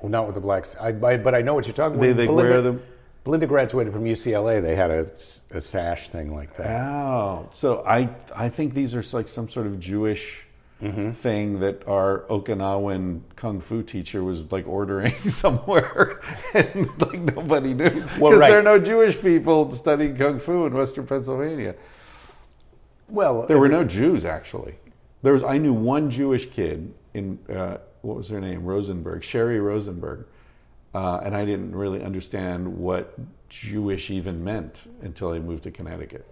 [0.00, 2.16] Well, not with the blacks, I, I, but I know what you're talking They- about.
[2.18, 2.82] they Belinda, wear them-
[3.24, 4.62] Belinda graduated from UCLA.
[4.62, 5.10] They had a,
[5.50, 6.70] a sash thing like that.
[6.88, 10.44] Oh, so I I think these are like some sort of Jewish
[10.80, 11.10] Mm-hmm.
[11.14, 16.20] thing that our Okinawan kung fu teacher was like ordering somewhere,
[16.54, 18.48] and like nobody knew because Well, right.
[18.48, 21.74] there are no Jewish people studying kung fu in Western Pennsylvania.
[23.08, 24.76] Well, There were no Jews actually.
[25.22, 29.60] There was I knew one Jewish kid in uh, what was her name Rosenberg Sherry
[29.60, 30.26] Rosenberg,
[30.94, 36.26] uh, and I didn't really understand what Jewish even meant until I moved to Connecticut.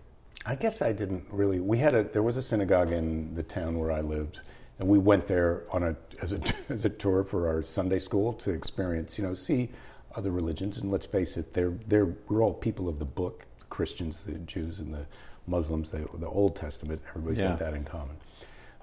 [0.45, 1.59] I guess I didn't really.
[1.61, 4.41] We had a there was a synagogue in the town where I lived,
[4.79, 8.33] and we went there on a as a as a tour for our Sunday school
[8.35, 9.71] to experience, you know, see
[10.15, 10.79] other religions.
[10.79, 14.79] And let's face it, they're they're we're all people of the book, Christians, the Jews,
[14.79, 15.07] and the
[15.47, 17.01] Muslims, the, the Old Testament.
[17.11, 17.51] Everybody's Yeah.
[17.51, 18.17] got that in common.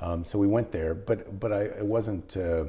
[0.01, 2.35] Um, so we went there, but but I it wasn't.
[2.35, 2.65] Uh,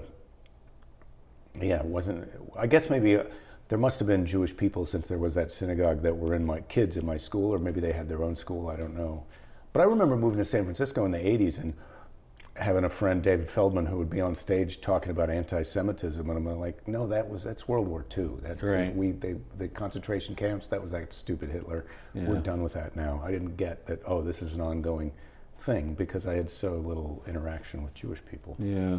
[1.61, 2.29] yeah, it wasn't.
[2.57, 3.25] I guess maybe uh,
[3.69, 6.61] there must have been Jewish people since there was that synagogue that were in my
[6.63, 8.69] kids in my school, or maybe they had their own school.
[8.69, 9.25] I don't know.
[9.73, 11.75] But I remember moving to San Francisco in the '80s and
[12.57, 16.61] having a friend, David Feldman, who would be on stage talking about anti-Semitism, and I'm
[16.61, 18.31] like, no, that was that's World War II.
[18.43, 18.95] That's Right.
[18.95, 20.69] we they, the concentration camps.
[20.69, 21.85] That was that stupid Hitler.
[22.15, 22.25] Yeah.
[22.29, 23.21] We're done with that now.
[23.25, 24.01] I didn't get that.
[24.07, 25.13] Oh, this is an ongoing
[25.63, 28.57] thing because I had so little interaction with Jewish people.
[28.59, 28.99] Yeah.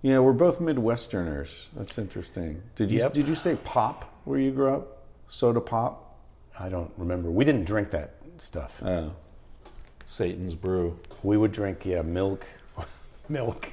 [0.00, 1.66] Yeah, we're both Midwesterners.
[1.76, 2.62] That's interesting.
[2.76, 3.12] Did you Yep.
[3.12, 5.04] did you say pop where you grew up?
[5.28, 6.18] Soda pop?
[6.58, 7.30] I don't remember.
[7.30, 8.72] We didn't drink that stuff.
[8.82, 9.12] Oh.
[10.06, 10.98] Satan's brew.
[11.22, 12.44] We would drink, yeah, milk.
[13.32, 13.68] Milk.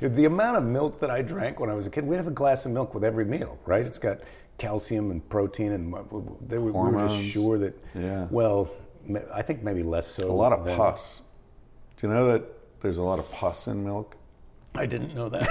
[0.00, 2.30] The amount of milk that I drank when I was a kid, we'd have a
[2.30, 3.84] glass of milk with every meal, right?
[3.84, 4.20] It's got
[4.58, 5.92] calcium and protein, and
[6.46, 8.28] they were, we were just sure that, Yeah.
[8.30, 8.70] well,
[9.32, 10.30] I think maybe less so.
[10.30, 11.22] A lot of than- pus.
[11.96, 12.44] Do you know that
[12.82, 14.16] there's a lot of pus in milk?
[14.76, 15.48] I didn't know that.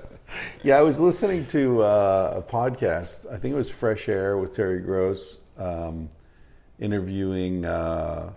[0.62, 3.26] Yeah, I was listening to uh, a podcast.
[3.32, 6.08] I think it was Fresh Air with Terry Gross, um,
[6.80, 7.64] interviewing.
[7.64, 8.32] Uh,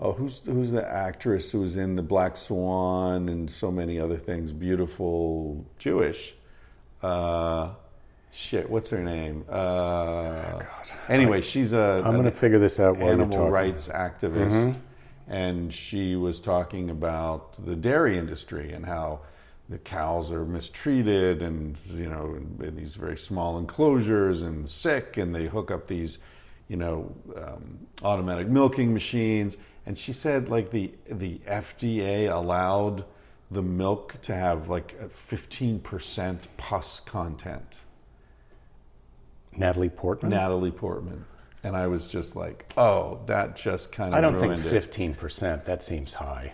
[0.00, 4.16] oh, who's who's the actress who was in the Black Swan and so many other
[4.16, 4.52] things?
[4.52, 6.34] Beautiful Jewish.
[7.02, 7.70] Uh,
[8.32, 9.44] shit, what's her name?
[9.48, 10.66] Uh, God.
[11.08, 12.02] Anyway, she's a.
[12.04, 13.38] I'm going to figure this out while animal.
[13.38, 13.52] Mm-hmm.
[13.52, 14.76] rights activist,
[15.28, 19.20] and she was talking about the dairy industry and how
[19.68, 25.16] the cows are mistreated and you know in, in these very small enclosures and sick,
[25.16, 26.18] and they hook up these
[26.68, 29.56] you know um, automatic milking machines.
[29.86, 33.04] And she said like the the FDA allowed
[33.50, 37.82] the milk to have like a 15% pus content.
[39.56, 40.30] Natalie Portman?
[40.30, 41.24] Natalie Portman.
[41.62, 44.90] And I was just like, oh, that just kind of I don't think it.
[44.90, 45.64] 15%.
[45.64, 46.52] That seems high.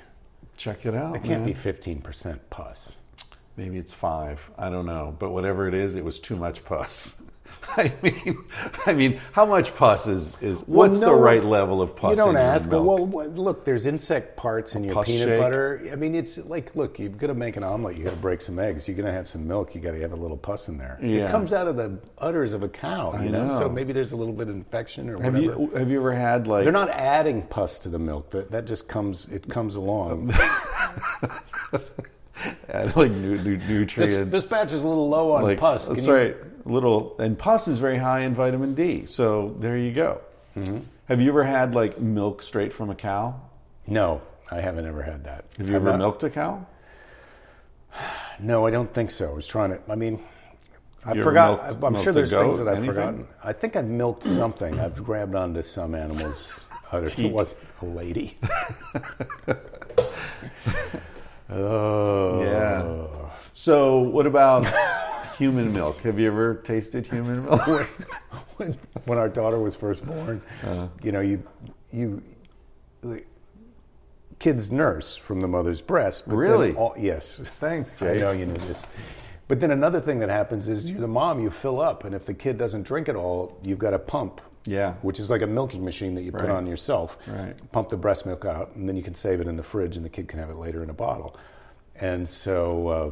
[0.57, 1.15] Check it out.
[1.15, 1.53] It can't man.
[1.53, 2.97] be 15% pus.
[3.57, 4.41] Maybe it's five.
[4.59, 5.15] I don't know.
[5.19, 7.21] But whatever it is, it was too much pus.
[7.77, 8.45] I mean,
[8.87, 12.11] I mean, how much pus is is what's no, the right level of pus?
[12.11, 12.69] You don't ask.
[12.69, 13.13] milk?
[13.13, 15.41] Well, look, there's insect parts in your peanut shake?
[15.41, 15.89] butter.
[15.91, 17.97] I mean, it's like, look, you're going to make an omelet.
[17.97, 18.87] You got to break some eggs.
[18.89, 19.75] You're going to have some milk.
[19.75, 20.99] You got to have a little pus in there.
[21.03, 21.27] Yeah.
[21.27, 23.13] It comes out of the udders of a cow.
[23.23, 23.47] You know?
[23.47, 23.59] know.
[23.59, 25.61] so maybe there's a little bit of infection or have whatever.
[25.61, 28.31] you have you ever had like They're not adding pus to the milk.
[28.31, 29.27] That that just comes.
[29.27, 30.13] It comes along.
[30.13, 30.29] Um,
[32.69, 34.17] had, like nu- nu- nutrients?
[34.17, 35.87] this, this batch is a little low on like, pus.
[35.87, 36.37] Can That's you- right.
[36.67, 39.07] Little and pus is very high in vitamin D.
[39.07, 40.21] So there you go.
[40.57, 40.79] Mm-hmm.
[41.09, 43.41] Have you ever had like milk straight from a cow?
[43.87, 45.45] No, I haven't ever had that.
[45.59, 46.67] Have you I've ever not- milked a cow?
[48.39, 49.31] No, I don't think so.
[49.31, 49.81] I was trying to.
[49.89, 50.23] I mean,
[51.07, 51.63] I You forgot.
[51.63, 52.95] milked- I'm milked sure there's things that I've Anything?
[52.95, 53.27] forgotten.
[53.43, 54.79] I think I've milked something.
[54.79, 56.61] I've grabbed onto some animals.
[56.93, 58.39] It was a lady.
[61.51, 63.31] oh Yeah.
[63.55, 64.65] So what about
[65.39, 65.99] human milk?
[65.99, 67.63] Have you ever tasted human milk?
[68.57, 68.73] when,
[69.05, 70.89] when our daughter was first born, Uh-huh.
[71.03, 71.43] you know, you
[71.93, 72.23] you
[73.03, 73.23] the
[74.39, 76.25] kids nurse from the mother's breast.
[76.27, 76.75] but Really?
[76.75, 77.41] all- yes.
[77.61, 78.85] Thanks, I know you knew this.
[79.49, 82.27] But then another thing that happens is you're the mom, you fill up, and if
[82.27, 84.41] the kid doesn't drink it all, you've got a pump.
[84.67, 84.95] Yeah.
[85.03, 87.17] Which is like a milking machine that you put on yourself.
[87.29, 87.55] Right.
[87.71, 90.05] Pump the breast milk out, and then you can save it in the fridge, and
[90.05, 91.37] the kid can have it later in a bottle.
[91.95, 93.11] And so, uh,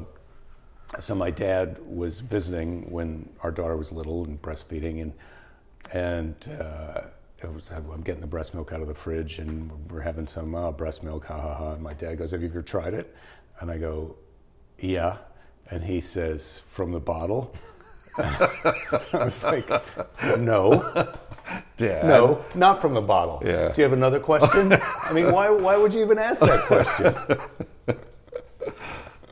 [0.98, 5.12] so my dad was visiting when our daughter was little and breastfeeding, and
[5.92, 7.02] and uh,
[7.42, 10.54] it was, I'm getting the breast milk out of the fridge, and we're having some
[10.54, 11.72] uh, breast milk, ha ha ha.
[11.72, 13.14] And my dad goes, "Have you ever tried it?"
[13.60, 14.16] And I go,
[14.78, 15.18] "Yeah."
[15.70, 17.54] And he says, "From the bottle."
[18.18, 19.68] I was like,
[20.38, 21.12] "No."
[21.76, 22.06] Dad.
[22.06, 23.42] No, not from the bottle.
[23.44, 23.72] Yeah.
[23.72, 24.72] Do you have another question?
[25.02, 27.14] I mean, why, why would you even ask that question?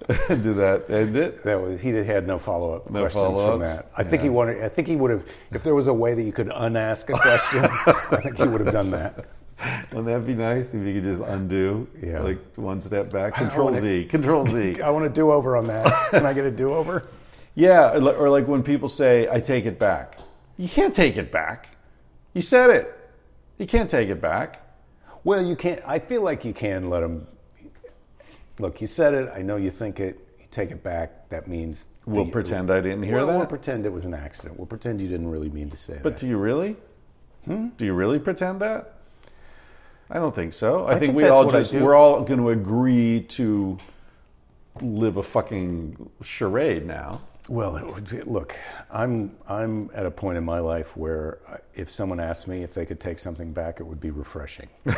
[0.28, 1.42] Did that end it?
[1.44, 3.50] That was he had no follow up No questions follow-ups?
[3.52, 3.90] from that.
[3.96, 4.62] I think he wanted.
[4.62, 5.24] I think he would have.
[5.52, 8.60] If there was a way that you could unask a question, I think he would
[8.62, 9.26] have done that.
[9.92, 11.86] Wouldn't that be nice if you could just undo?
[12.02, 12.20] Yeah.
[12.20, 13.34] Like one step back.
[13.36, 14.04] Control wanna- Z.
[14.06, 14.80] Control Z.
[14.84, 16.10] I want a do over on that.
[16.10, 17.08] Can I get a do over?
[17.54, 20.18] Yeah, or or like when people say, "I take it back."
[20.56, 21.68] You can't take it back.
[22.34, 22.98] You said it.
[23.58, 24.66] You can't take it back.
[25.22, 25.80] Well, you can't.
[25.86, 27.26] I feel like you can let him.
[28.58, 29.30] Look, you said it.
[29.34, 30.18] I know you think it.
[30.38, 31.28] You take it back.
[31.30, 33.36] That means We'll the- pretend I didn't hear well, that.
[33.36, 34.58] We'll pretend it was an accident.
[34.58, 36.02] We'll pretend you didn't really mean to say it.
[36.02, 36.20] But that.
[36.20, 36.76] do you really?
[37.44, 37.68] Hmm?
[37.76, 38.94] Do you really pretend that?
[40.10, 40.86] I don't think so.
[40.86, 43.78] I, think, think we all just we're all going to agree to
[44.80, 47.22] live a fucking charade now.
[47.48, 48.54] Well, it would- look,
[48.90, 52.72] I'm I'm at a point in my life where uh, if someone asked me if
[52.72, 54.68] they could take something back, it would be refreshing.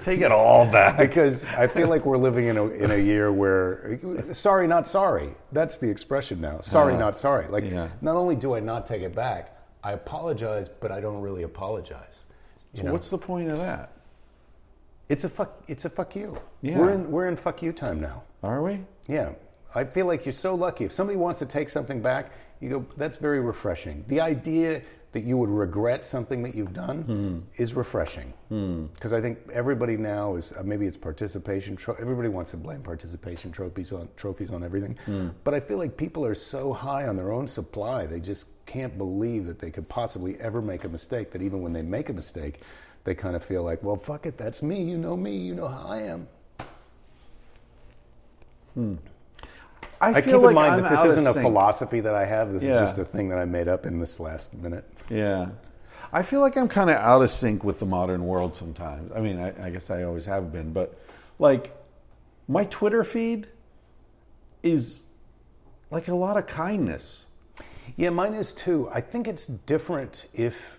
[0.00, 0.96] Take it all back.
[0.96, 4.00] because I feel like we're living in a in a year where
[4.32, 5.34] sorry, not sorry.
[5.52, 6.60] That's the expression now.
[6.62, 7.46] Sorry, Uh, not sorry.
[7.48, 7.88] Like yeah.
[8.00, 12.24] not only do I not take it back, I apologize, but I don't really apologize.
[12.74, 12.92] So know?
[12.92, 13.92] what's the point of that?
[15.10, 15.62] it's a fuck.
[15.68, 16.38] It's a fuck you.
[16.62, 16.78] Yeah.
[16.78, 18.22] We're in we're in fuck you time now.
[18.42, 18.80] Are we?
[19.08, 19.32] Yeah.
[19.74, 20.84] I feel like you're so lucky.
[20.84, 24.04] If somebody wants to take something back, you go, that's very refreshing.
[24.08, 27.38] The idea that you would regret something that you've done Hmm.
[27.62, 28.32] is refreshing.
[28.94, 32.82] Because I think everybody now is, uh, maybe it's participation, tro- everybody wants to blame
[32.82, 34.96] participation trophies on, trophies on everything.
[35.06, 35.28] Hmm.
[35.44, 38.98] But I feel like people are so high on their own supply, they just can't
[38.98, 42.12] believe that they could possibly ever make a mistake, that even when they make a
[42.12, 42.62] mistake,
[43.04, 45.68] they kind of feel like, well, fuck it, that's me, you know me, you know
[45.68, 46.26] how I am.
[50.12, 51.44] I feel keep in mind I'm that this isn't a sync.
[51.44, 52.52] philosophy that I have.
[52.52, 52.82] This Yeah.
[52.82, 54.84] is just a thing that I made up in this last minute.
[55.08, 55.48] Yeah.
[56.12, 59.10] I feel like I'm kind of out of sync with the modern world sometimes.
[59.14, 60.98] I mean, I, I guess I always have been, but
[61.38, 61.76] like
[62.48, 63.48] my Twitter feed
[64.62, 65.00] is
[65.90, 67.26] like a lot of kindness.
[67.96, 68.88] Yeah, mine is too.
[68.92, 70.78] I think it's different if.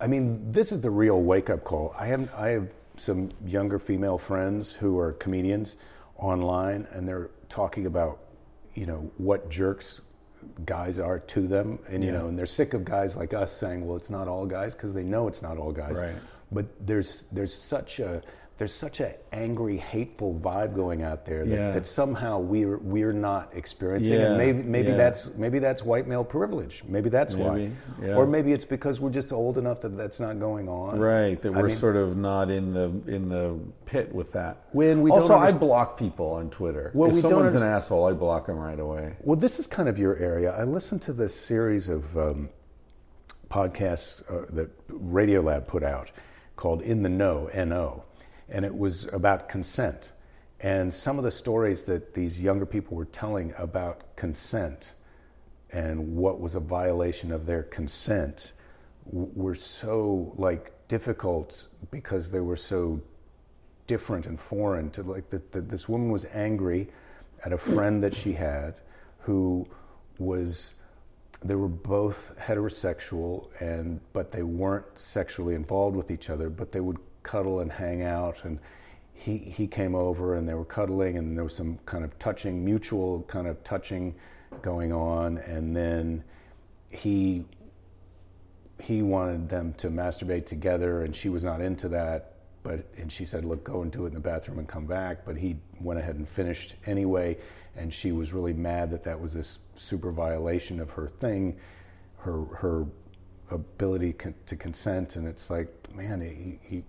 [0.00, 1.94] I mean, this is the real wake up call.
[1.98, 5.76] I have I have some younger female friends who are comedians
[6.16, 8.20] online, and they're talking about,
[8.74, 10.00] you know, what jerks
[10.64, 12.18] guys are to them, and you Yeah.
[12.20, 14.94] know, and they're sick of guys like us saying, "Well, it's not all guys," because
[14.94, 15.96] they know it's not all guys.
[16.00, 16.16] Right.
[16.50, 18.22] But there's there's such a
[18.60, 21.70] there's such a angry, hateful vibe going out there that, Yeah.
[21.72, 24.96] that somehow we're we're not experiencing, Yeah, and maybe maybe yeah.
[24.98, 26.84] that's maybe that's white male privilege.
[26.86, 30.38] Maybe that's Maybe, why, or maybe it's because we're just old enough that that's not
[30.38, 30.98] going on.
[31.00, 34.58] Right, that I we're mean- sort of not in the in the pit with that.
[34.72, 36.90] When we also, I block people on Twitter.
[36.92, 39.14] Well, if we don't someone's an asshole, I block them right away.
[39.22, 40.52] Well, this is kind of your area.
[40.54, 42.50] I listened to this series of um,
[43.50, 46.10] podcasts uh, that Radiolab put out
[46.56, 48.04] called In the No, N-O,
[48.50, 50.12] and it was about consent.
[50.60, 54.92] And some of the stories that these younger people were telling about consent
[55.72, 58.52] and what was a violation of their consent
[59.06, 63.00] were so like difficult because they were so
[63.86, 66.88] different and foreign to like that this woman was angry
[67.44, 68.80] at a friend that she had
[69.20, 69.66] who
[70.18, 70.74] was
[71.42, 76.80] they were both heterosexual and but they weren't sexually involved with each other but they
[76.80, 78.58] would cuddle and hang out and
[79.12, 82.64] he he came over and they were cuddling and there was some kind of touching
[82.64, 84.14] mutual kind of touching
[84.62, 86.24] going on and then
[86.88, 87.44] he
[88.80, 93.24] he wanted them to masturbate together and she was not into that but and she
[93.24, 96.00] said look go and do it in the bathroom and come back but he went
[96.00, 97.36] ahead and finished anyway
[97.76, 101.56] and she was really mad that that was this super violation of her thing
[102.16, 102.86] her her
[103.50, 106.84] ability con- to consent and it's like man he, he,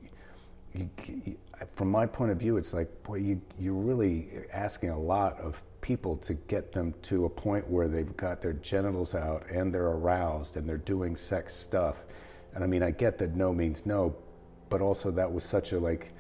[0.74, 1.38] he,
[1.76, 5.62] from my point of view it's like boy you you're really asking a lot of
[5.82, 9.88] people to get them to a point where they've got their genitals out and they're
[9.88, 12.04] aroused and they're doing sex stuff.
[12.54, 14.16] And i mean i get that no means no
[14.70, 16.14] but also that was such a like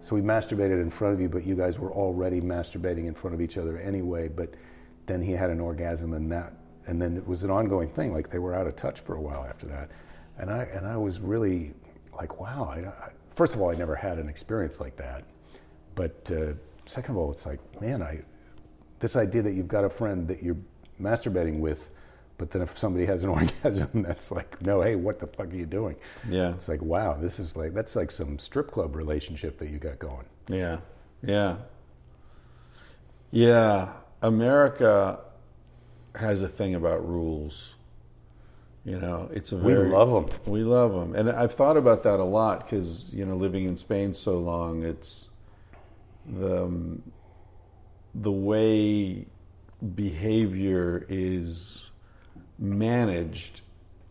[0.00, 3.34] so we masturbated in front of you but you guys were already masturbating in front
[3.34, 4.54] of each other anyway but
[5.06, 6.52] then he had an orgasm and that
[6.86, 9.20] and then it was an ongoing thing like they were out of touch for a
[9.20, 9.90] while after that.
[10.38, 11.74] And i and i was really
[12.16, 15.24] like wow I, I, first of all i never had an experience like that
[15.94, 16.52] but uh,
[16.86, 18.20] second of all it's like man i
[19.00, 20.56] this idea that you've got a friend that you're
[21.00, 21.88] masturbating with
[22.42, 23.28] but then if somebody has an
[23.62, 25.94] orgasm, that's like, no, hey, what the fuck are you doing?
[26.28, 26.50] Yeah.
[26.50, 30.00] It's like, wow, this is like, that's like some strip club relationship that you got
[30.00, 30.26] going.
[30.48, 30.78] Yeah.
[31.22, 31.58] Yeah.
[33.30, 33.92] Yeah.
[34.22, 35.20] America
[36.16, 37.76] has a thing about rules.
[38.84, 39.88] You know, it's a very.
[39.88, 40.38] We love them.
[40.44, 41.14] We love them.
[41.14, 44.82] And I've thought about that a lot because, you know, living in Spain so long,
[44.82, 45.28] it's
[46.26, 47.02] the, um,
[48.14, 49.26] the way
[49.94, 51.90] behavior is
[52.58, 53.60] managed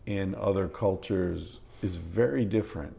[0.06, 2.96] in other cultures is very different.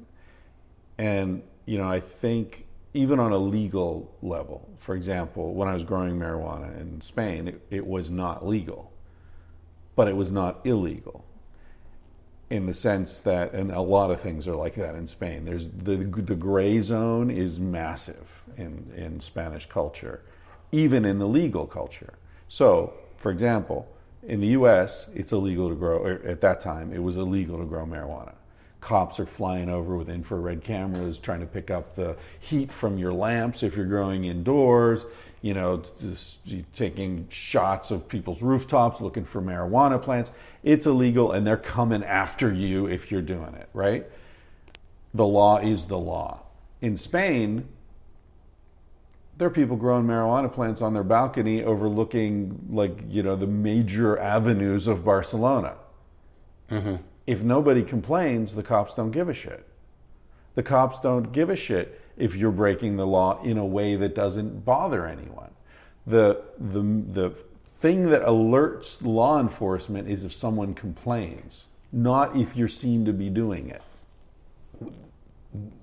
[0.99, 5.83] And, you know, I think even on a legal level, for example, when I was
[5.83, 8.91] growing marijuana in Spain, it, it was not legal,
[9.95, 11.25] but it was not illegal
[12.53, 15.43] in the sense that, and a lot of things are like that in Spain.
[15.43, 20.21] There's the the gray zone is massive in in Spanish culture,
[20.71, 22.13] even in the legal culture.
[22.49, 23.87] So, for example,
[24.21, 26.05] in the U.S., it's illegal to grow.
[26.05, 28.35] Er, at that time, it was illegal to grow marijuana.
[28.83, 33.13] Cops are flying over with infrared cameras, trying to pick up the heat from your
[33.13, 35.05] lamps if you're growing indoors.
[35.41, 35.83] You know,
[36.73, 40.31] taking shots of people's rooftops looking for marijuana plants.
[40.63, 43.69] It's illegal, and they're coming after you if you're doing it.
[43.73, 44.05] Right?
[45.13, 46.41] The law is the law.
[46.81, 47.67] In Spain,
[49.37, 54.17] there are people growing marijuana plants on their balcony overlooking like you know the major
[54.19, 55.73] avenues of barcelona
[56.69, 56.95] mm-hmm.
[57.25, 59.65] If nobody complains the cops don't give a shit.
[60.55, 64.13] The cops don't give a shit if you're breaking the law in a way that
[64.13, 65.51] doesn't bother anyone.
[66.05, 67.29] The the the
[67.65, 73.29] thing that alerts law enforcement is if someone complains not if you're seen to be
[73.29, 73.81] doing it.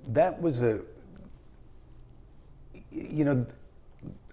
[0.09, 0.81] That was a
[2.91, 3.47] you know,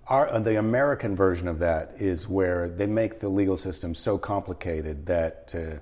[0.07, 4.17] our, uh, the American version of that is where they make the legal system so
[4.17, 5.79] complicated that, uh,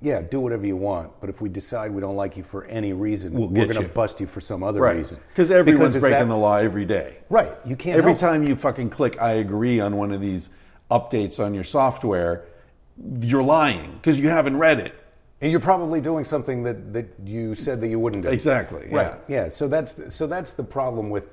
[0.00, 2.92] yeah, do whatever you want, but if we decide we don't like you for any
[2.92, 4.96] reason, we'll we're going to bust you for some other right.
[4.96, 5.18] reason.
[5.28, 7.16] Because everyone's breaking that, the law every day.
[7.28, 7.52] Right.
[7.64, 7.98] You can't.
[7.98, 8.20] Every help.
[8.20, 10.50] time you fucking click I agree on one of these
[10.90, 12.46] updates on your software,
[13.20, 14.94] you're lying because you haven't read it.
[15.40, 18.28] And you're probably doing something that, that you said that you wouldn't do.
[18.28, 18.88] Exactly.
[18.90, 19.14] Right.
[19.28, 19.50] Yeah.
[19.50, 21.24] So that's so that's the problem with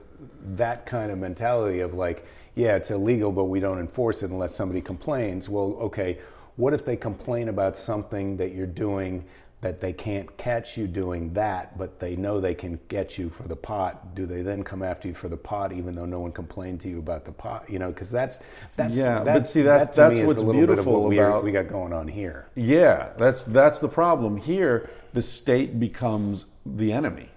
[0.56, 4.56] that kind of mentality of like, yeah, it's illegal, but we don't enforce it unless
[4.56, 5.50] somebody complains.
[5.50, 6.20] Well, okay,
[6.56, 9.26] what if they complain about something that you're doing
[9.62, 13.48] that they can't catch you doing that, but they know they can get you for
[13.48, 14.14] the pot?
[14.14, 16.90] Do they then come after you for the pot, even though no one complained to
[16.90, 17.68] you about the pot?
[17.68, 18.40] You know, because that's
[18.76, 19.24] that's yeah.
[19.24, 22.08] That's, but see, that, that that's what's what beautiful what about we got going on
[22.08, 22.48] here.
[22.56, 24.90] Yeah, that's that's the problem here.
[25.14, 27.30] The state becomes the enemy.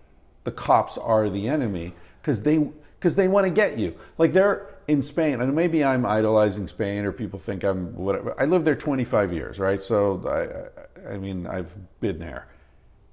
[0.44, 3.94] The cops are the enemy because they because they want to get you.
[4.18, 8.34] Like they're in Spain, and maybe I'm idolizing Spain, or people think I'm whatever.
[8.40, 9.82] I lived there 25 years, right?
[9.82, 10.72] So
[11.06, 12.48] I, I mean, I've been there.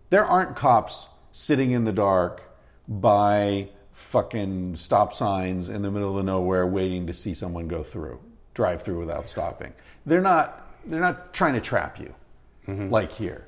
[0.09, 2.43] There aren't cops sitting in the dark
[2.88, 8.19] by fucking stop signs in the middle of nowhere waiting to see someone go through,
[8.53, 9.73] drive through without stopping.
[10.05, 10.61] They're not.
[10.88, 12.13] They're not trying to trap you,
[12.67, 12.89] mm-hmm.
[12.89, 13.47] like here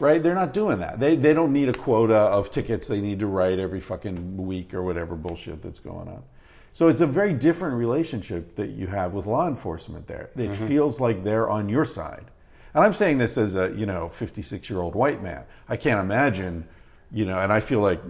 [0.00, 0.20] right?
[0.20, 0.98] They're not doing that.
[0.98, 4.74] They, they don't need a quota of tickets they need to write every fucking week
[4.74, 6.24] or whatever bullshit that's going on.
[6.74, 10.30] So it's a very different relationship that you have with law enforcement there.
[10.34, 10.66] It mm-hmm.
[10.66, 12.32] feels like they're on your side.
[12.74, 15.44] And I'm saying this as a you know 56 year old white man.
[15.68, 16.66] I can't imagine,
[17.12, 18.00] you know, and I feel like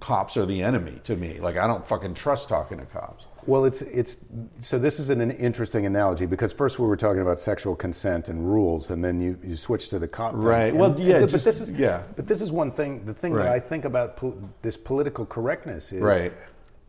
[0.00, 1.40] cops are the enemy to me.
[1.40, 3.24] Like I don't fucking trust talking to cops.
[3.46, 4.18] Well, it's it's
[4.60, 8.28] so this is an, an interesting analogy because first we were talking about sexual consent
[8.28, 10.32] and rules, and then you, you switch to the cop.
[10.32, 10.42] thing.
[10.42, 10.68] Right.
[10.68, 12.02] And- Well, yeah, But just- this is yeah.
[12.16, 13.06] But this is one thing.
[13.06, 13.44] The thing Right.
[13.44, 14.22] that I think about
[14.60, 16.34] this political correctness is Right.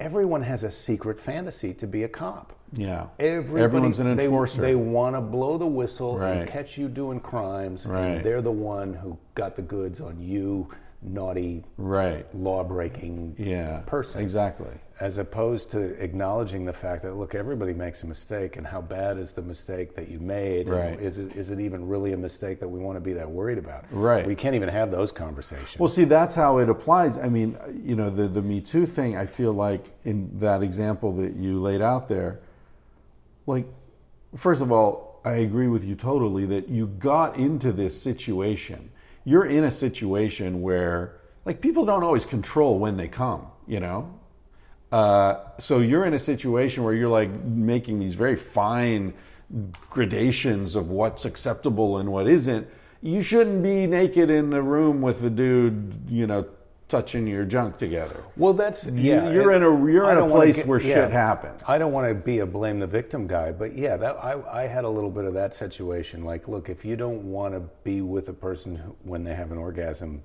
[0.06, 2.54] Everyone has a secret fantasy to be a cop.
[2.74, 3.08] Yeah.
[3.20, 4.62] Everybody, Everyone's an they- enforcer.
[4.62, 8.06] They, want to blow the whistle and catch you doing crimes, Right.
[8.08, 10.70] and they're the one who got the goods on you,
[11.04, 12.26] naughty, Right.
[12.36, 13.80] law-breaking Yeah.
[13.86, 14.22] person.
[14.22, 14.68] Exactly.
[15.00, 19.18] As opposed to acknowledging the fact that look, everybody makes a mistake, and how bad
[19.18, 20.70] is the mistake that you made?
[20.70, 21.00] Right.
[21.02, 23.58] Is it is it even really a mistake that we want to be that worried
[23.58, 23.86] about?
[23.92, 24.28] Right.
[24.28, 25.80] We can't even have those conversations.
[25.80, 27.18] Well, see, that's how it applies.
[27.18, 29.18] I mean, you know, the the Me Too thing.
[29.18, 32.42] I feel like in that example that you laid out there,
[33.48, 33.66] like,
[34.36, 38.91] first of all, I agree with you totally that you got into this situation.
[39.24, 43.48] You're in a situation where, like, people don't always control when they come.
[43.68, 44.20] You know,
[44.92, 49.14] uh, so you're in a situation where you're like making these very fine
[49.90, 52.68] gradations of what's acceptable and what isn't.
[53.02, 56.46] You shouldn't be naked in a room with a dude, you know,
[56.92, 58.24] touching your junk together.
[58.36, 59.32] Well, that's yeah.
[59.32, 61.62] you're in a- you're I in a place where shit happens.
[61.68, 64.68] I don't want to be a blame the victim guy, but yeah, that I, I
[64.68, 66.26] had a little bit of that situation.
[66.26, 69.52] Like, look, if you don't want to be with a person who, when they have
[69.52, 70.22] an orgasm,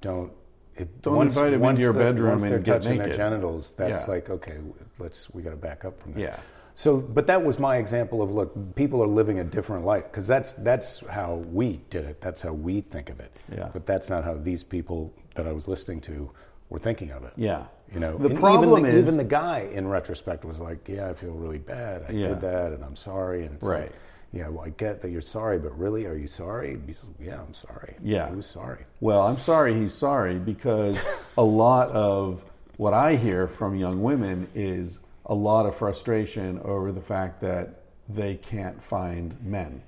[0.00, 0.32] don't.
[0.74, 3.14] If, Don't invite 'em into once your the- bedroom once and they're get touching their
[3.14, 3.72] genitals.
[3.78, 4.10] That's Yeah.
[4.12, 4.58] like okay,
[4.98, 6.22] let's we got to back up from this.
[6.24, 6.36] Yeah.
[6.74, 10.26] So, but that was my example of look, people are living a different life because
[10.26, 12.20] that's that's how we did it.
[12.20, 13.32] That's how we think of it.
[13.50, 13.70] Yeah.
[13.72, 16.30] But that's not how these people that I was listening to
[16.68, 17.32] were thinking of it.
[17.36, 17.66] Yeah.
[17.92, 21.08] You know, The problem even the, is- even the guy in retrospect was like, "Yeah,
[21.08, 22.04] I feel really bad.
[22.08, 22.28] I Yeah.
[22.28, 23.82] did that, and I'm sorry." And it's Right.
[23.82, 23.92] like,
[24.32, 26.76] yeah, well, I get that you're sorry, but really, are you sorry?
[26.84, 27.94] Like, yeah, I'm sorry.
[28.02, 28.28] Yeah.
[28.28, 28.84] who's sorry?
[29.00, 30.98] Well, I'm sorry he's sorry because
[31.38, 32.44] a lot of
[32.76, 37.82] what I hear from young women is a lot of frustration over the fact that
[38.08, 39.82] they can't find men.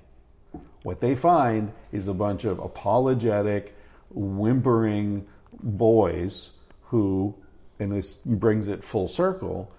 [0.83, 3.75] What they find is a bunch of apologetic,
[4.11, 5.25] whimpering
[5.61, 6.51] boys
[6.83, 7.35] who,
[7.79, 9.71] and this brings it full circle,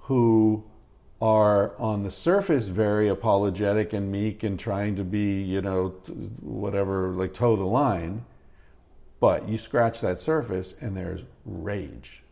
[0.00, 0.64] who
[1.20, 5.88] are on the surface very apologetic and meek and trying to be, you know,
[6.40, 8.24] whatever, like toe the line.
[9.20, 12.22] But you scratch that surface and there's rage.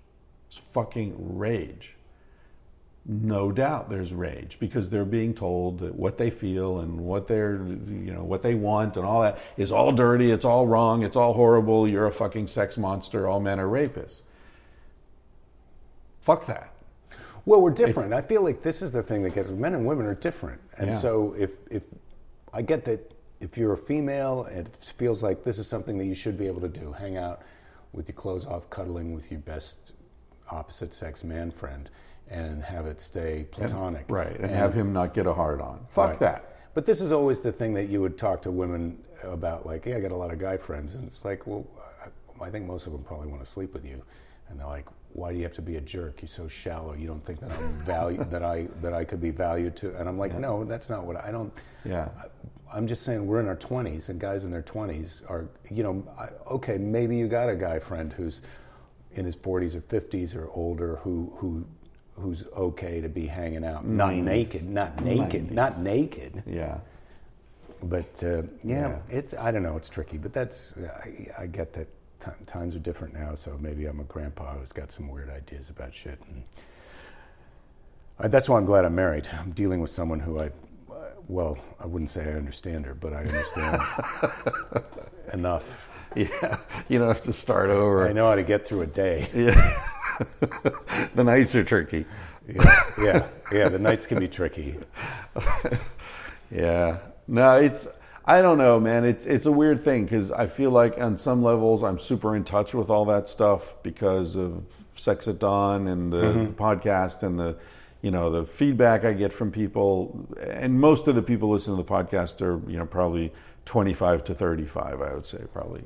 [0.48, 1.94] It's fucking rage.
[3.05, 7.57] No doubt there's rage because they're being told that what they feel and what they're,
[7.57, 11.16] you know, what they want and all that is all dirty, it's all wrong, it's
[11.16, 14.22] all horrible, you're a fucking sex monster, all men are rapists.
[16.20, 16.72] Fuck that.
[17.44, 18.12] Well, we're different.
[18.14, 20.90] I feel like this is the thing that gets men and women are different, and
[20.90, 20.96] Yeah.
[20.96, 21.82] so if if
[22.53, 26.14] I get that if you're a female, it feels like this is something that you
[26.14, 27.42] should be able to do: hang out
[27.92, 29.90] with your clothes off, cuddling with your best
[30.53, 31.90] opposite sex man friend,
[32.33, 35.85] and have it stay platonic, Right, and, have him not get a hard on.
[35.89, 36.18] Fuck Right.
[36.20, 36.49] that.
[36.74, 39.97] But this is always the thing that you would talk to women about, like, yeah,
[39.97, 41.66] I got a lot of guy friends, and it's like, well,
[42.03, 44.03] I, I think most of them probably want to sleep with you,
[44.49, 46.22] and they're like, why do you have to be a jerk?
[46.22, 46.95] You're so shallow.
[46.95, 49.95] You don't think that I'm value that I that I could be valued to?
[49.97, 51.53] And I'm like, no, that's not what I don't.
[51.85, 52.09] Yeah.
[52.72, 56.03] I'm just saying we're in our 20s, and guys in their 20s are, you know,
[56.18, 58.41] I, okay, maybe you got a guy friend who's
[59.11, 61.66] in his 40s or 50s or older who who
[62.22, 65.50] who's okay to be hanging out, not naked, not naked, Nineties.
[65.52, 66.42] not naked.
[66.46, 66.78] Yeah.
[67.82, 68.98] But uh, yeah, Yeah.
[69.10, 70.72] it's I don't know, it's tricky, but that's
[71.04, 71.88] I, I get that
[72.24, 73.34] ti times are different now.
[73.34, 76.42] So maybe I'm a grandpa who's got some weird ideas about shit, and
[78.20, 79.28] I, that's why I'm glad I'm married.
[79.32, 80.92] I'm dealing with someone who I, uh,
[81.28, 83.82] well, I wouldn't say I understand her, but I understand
[85.32, 85.64] enough.
[86.14, 86.58] Yeah.
[86.88, 88.06] You don't have to start over.
[88.06, 89.28] I know how to get through a day.
[89.34, 89.88] Yeah.
[91.14, 92.06] the nights are tricky.
[92.48, 93.68] Yeah, yeah, yeah.
[93.68, 94.76] The nights can be tricky.
[96.52, 96.98] Yeah.
[97.26, 97.88] No, it's
[98.24, 99.04] I don't know, man.
[99.04, 102.44] It's it's a weird thing because I feel like on some levels I'm super in
[102.44, 104.64] touch with all that stuff because of
[104.96, 106.44] Sex at Dawn and the, mm-hmm.
[106.44, 107.56] the podcast and the
[108.02, 110.28] you know the feedback I get from people.
[110.40, 113.32] And most of the people listening to the podcast are you know probably
[113.64, 115.00] 25 to 35.
[115.00, 115.82] I would say probably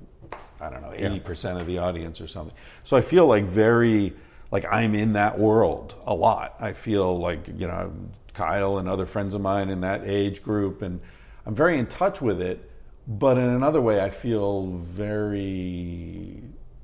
[0.61, 2.55] I don't know 80 percent of the audience or something.
[2.83, 4.15] So I feel like very
[4.51, 6.57] like I'm in that world a lot.
[6.61, 7.93] I feel like you know
[8.35, 11.01] Kyle and other friends of mine in that age group, and
[11.45, 12.71] I'm very in touch with it.
[13.09, 16.43] But in another way, I feel very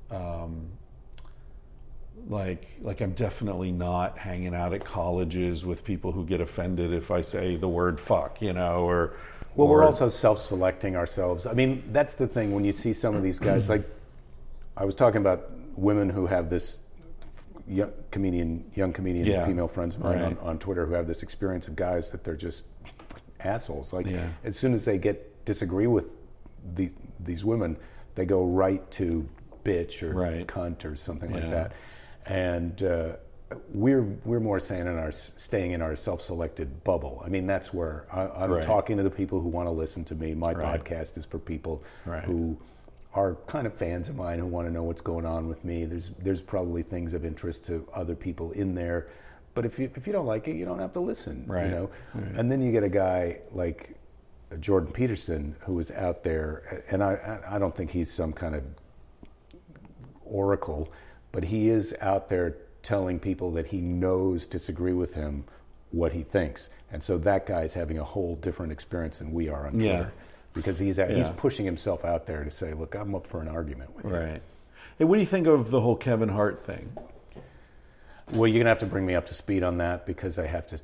[0.09, 0.69] um,
[2.29, 7.11] like like I'm definitely not hanging out at colleges with people who get offended if
[7.11, 9.13] I say the word fuck, you know, or
[9.55, 11.45] Well, we're also self-selecting ourselves.
[11.45, 13.69] I mean, that's the thing when you see some of these guys.
[13.69, 13.87] Like,
[14.75, 16.79] I was talking about women who have this
[17.67, 19.45] young comedian, young comedian, Yeah.
[19.45, 20.25] female friends of mine Right.
[20.25, 22.65] on, on Twitter who have this experience of guys that they're just
[23.39, 23.93] assholes.
[23.93, 24.29] Like, Yeah.
[24.43, 26.05] as soon as they get disagree with
[26.75, 27.77] the, these women,
[28.15, 29.27] they go right to
[29.65, 30.47] bitch or Right.
[30.47, 31.71] cunt or something like that.
[32.25, 33.13] And uh,
[33.73, 37.21] we're we're more saying in our staying in our self-selected bubble.
[37.25, 38.63] I mean, that's where I, I'm Right.
[38.63, 40.33] talking to the people who want to listen to me.
[40.33, 40.81] My Right.
[40.83, 41.83] podcast is for people
[42.25, 42.57] who
[43.13, 45.85] are kind of fans of mine who want to know what's going on with me.
[45.85, 49.07] There's there's probably things of interest to other people in there,
[49.53, 51.45] but if you if you don't like it, you don't have to listen.
[51.47, 51.65] Right.
[51.65, 51.89] You know,
[52.35, 53.95] and then you get a guy like
[54.59, 58.55] Jordan Peterson who is out there, and I I I don't think he's some kind
[58.55, 58.63] of
[60.25, 60.91] oracle,
[61.31, 65.45] but he is out there telling people that he knows disagree with him
[65.91, 69.49] what he thinks, and so that guy is having a whole different experience than we
[69.49, 70.11] are on Twitter.
[70.15, 70.32] Yeah.
[70.53, 71.33] Because he's he's Yeah.
[71.35, 74.41] pushing himself out there to say, "Look, I'm up for an argument with you." Right.
[74.99, 76.93] Hey, what do you think of the whole Kevin Hart thing?
[78.33, 80.67] Well, you're gonna have to bring me up to speed on that because I have
[80.67, 80.79] to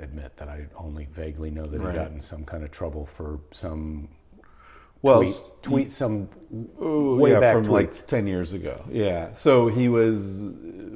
[0.00, 1.92] admit that I only vaguely know that Right.
[1.92, 4.08] he got in some kind of trouble for some
[5.02, 6.28] Well, tweet, tweet some
[6.80, 7.92] Ooh, way yeah, back from tweet.
[7.92, 8.82] like 10 years ago.
[8.90, 9.34] Yeah.
[9.34, 10.50] So he was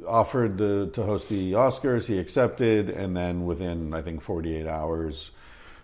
[0.07, 2.05] offered to, to host the Oscars.
[2.05, 2.89] He accepted.
[2.89, 5.29] And then within, I think, 48 hours,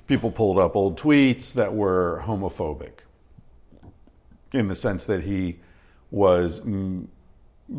[0.07, 2.99] people pulled up old tweets that were homophobic
[4.53, 5.59] in the sense that he
[6.11, 7.05] was mm,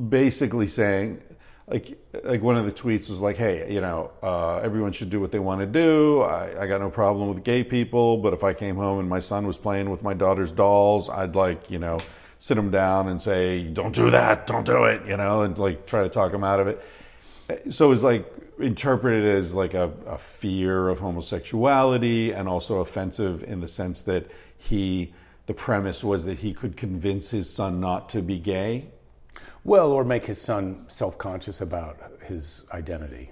[0.08, 1.22] basically saying,
[1.68, 5.20] like, like one of the tweets was like, "Hey, you know, uh, everyone should do
[5.20, 6.22] what they want to do.
[6.22, 9.20] I, I got no problem with gay people, but if I came home and my
[9.20, 11.98] son was playing with my daughter's dolls, I'd like, you know,
[12.38, 15.86] sit him down and say, "Don't do that, don't do it," you know, and like
[15.86, 16.84] try to talk him out of it.
[17.70, 23.60] So it's like interpreted as like a, a fear of homosexuality and also offensive in
[23.60, 25.12] the sense that he,
[25.46, 28.86] the premise was that he could convince his son not to be gay.
[29.64, 33.30] well, or make his son self-conscious about his identity.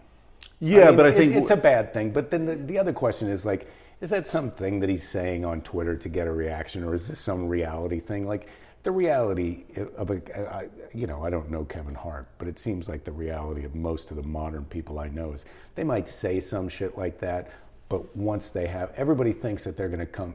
[0.61, 2.11] Yeah, mean, but I it- think it's a bad thing.
[2.13, 3.69] But then the, the other question is like,
[4.01, 7.21] is that something that he's saying on Twitter to get a reaction, or is this
[7.21, 8.27] some reality thing?
[8.27, 8.49] Like
[8.85, 9.65] the reality
[9.97, 13.13] of a, I, you know, I don't know Kevin Hart, but it seems like the
[13.13, 16.97] reality of most of the modern people I know is they might say some shit
[16.97, 17.51] like that,
[17.89, 20.35] but once they have, everybody thinks that they're going to come.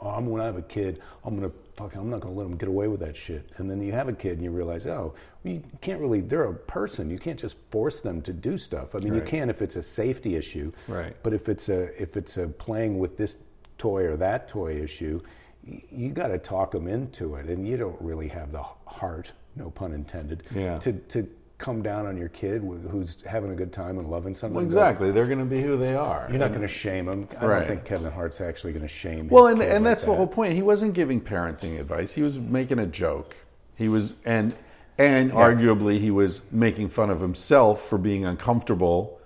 [0.00, 1.94] Oh, I'm when I have a kid, I'm going to fuck.
[1.96, 3.50] I'm not going to let them get away with that shit.
[3.56, 6.20] And then you have a kid, and you realize, oh, well, you can't really.
[6.20, 7.08] They're a person.
[7.08, 8.94] You can't just force them to do stuff.
[8.94, 10.72] I mean, you can if it's a safety issue.
[10.86, 11.16] Right.
[11.22, 13.38] But if it's a if it's a playing with this
[13.78, 15.20] toy or that toy issue,
[15.64, 19.70] you got to talk them into it, and you don't really have the heart, no
[19.70, 20.78] pun intended, Yeah.
[20.78, 22.60] to to come down on your kid
[22.90, 24.56] who's having a good time and loving something.
[24.56, 25.12] Well, go, exactly.
[25.12, 26.26] They're going to be who they are.
[26.28, 27.28] You're not going to shame them.
[27.40, 27.58] I Right.
[27.60, 29.28] don't think Kevin Hart's actually going to shame.
[29.28, 30.54] Well, his and, and like that's the whole point.
[30.54, 32.12] He wasn't giving parenting advice.
[32.12, 33.36] He was making a joke.
[33.76, 34.56] He was and
[34.98, 39.20] and arguably he was making fun of himself for being uncomfortable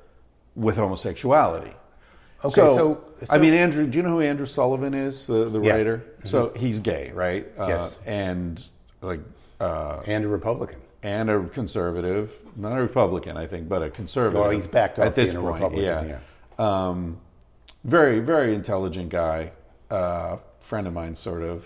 [0.54, 1.72] with homosexuality.
[2.44, 5.60] Okay, so, so- I mean, Andrew, do you know who Andrew Sullivan is, the, the
[5.60, 5.72] Yeah.
[5.74, 6.04] writer?
[6.24, 7.46] So he's gay, right?
[7.58, 7.96] Uh, Yes.
[8.06, 8.64] and
[9.02, 9.20] like
[9.60, 10.78] uh, and a Republican.
[11.02, 14.40] and a conservative, not a Republican, I think, but a conservative.
[14.40, 15.62] Well, he's backed up at this being a point.
[15.62, 16.18] Republican, yeah.
[16.88, 17.18] Um,
[17.84, 19.52] very, very intelligent guy.
[19.90, 21.64] Uh, friend of mine, sort of.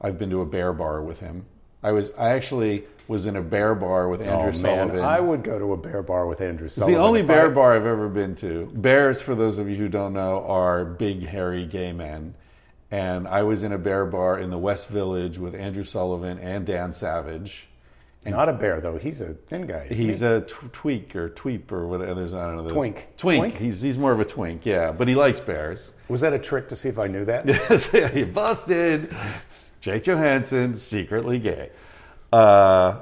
[0.00, 1.44] I've been to a bear bar with him.
[1.82, 5.00] I was, I actually was in a bear bar with oh, Andrew oh man, Sullivan.
[5.04, 6.94] I would go to a bear bar with Andrew It's Sullivan.
[6.94, 8.66] the only bear I- bar I've ever been to.
[8.74, 12.34] Bears, for those of you who don't know, are big, hairy gay men.
[12.90, 16.64] And I was in a bear bar in the West Village with Andrew Sullivan and
[16.66, 17.66] Dan Savage.
[18.26, 18.98] Not a bear though.
[18.98, 19.86] He's a thin guy.
[19.88, 20.26] He's he?
[20.26, 22.14] a tw- tweak or tweep or whatever.
[22.14, 22.62] There's I don't know.
[22.64, 23.06] the- Twink.
[23.16, 23.40] Twink.
[23.42, 23.56] Twink?
[23.56, 24.66] He's he's more of a twink.
[24.66, 25.90] Yeah, but he likes bears.
[26.08, 27.46] Was that a trick to see if I knew that?
[27.46, 29.14] Yes, you busted.
[29.80, 31.70] Jake Johansson secretly gay.
[32.32, 33.00] Uh,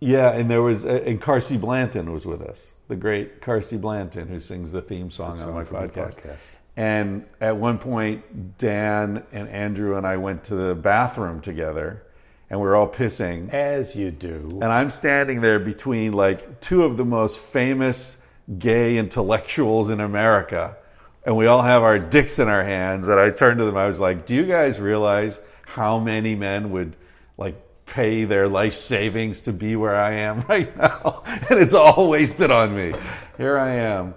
[0.00, 4.38] yeah, and there was and Carsie Blanton was with us, the great Carsie Blanton, who
[4.38, 6.16] sings the theme song on my podcast.
[6.16, 6.38] podcast.
[6.76, 12.02] And at one point, Dan and Andrew and I went to the bathroom together,
[12.50, 13.52] and we were all pissing.
[13.54, 14.58] As you do.
[14.60, 18.16] And I'm standing there between like two of the most famous
[18.58, 20.76] gay intellectuals in America.
[21.24, 23.08] And we all have our dicks in our hands.
[23.08, 26.70] And I turned to them, I was like, Do you guys realize how many men
[26.70, 26.96] would
[27.36, 31.22] like pay their life savings to be where I am right now?
[31.50, 32.94] And it's all wasted on me.
[33.36, 34.14] Here I am.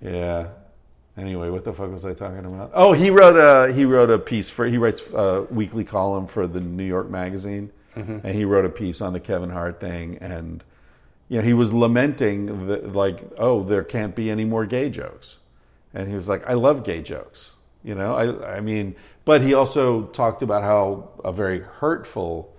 [0.00, 0.48] Yeah.
[1.18, 2.70] Anyway, what the fuck was I talking about?
[2.74, 6.46] Oh, he wrote a he wrote a piece for he writes a weekly column for
[6.46, 8.24] the New York Magazine, mm-hmm.
[8.24, 10.62] and he wrote a piece on the Kevin Hart thing, and
[11.28, 15.38] you know he was lamenting that like oh there can't be any more gay jokes,
[15.98, 18.94] and he was like I love gay jokes, You know, I, I mean,
[19.24, 22.54] but he also talked about how a very hurtful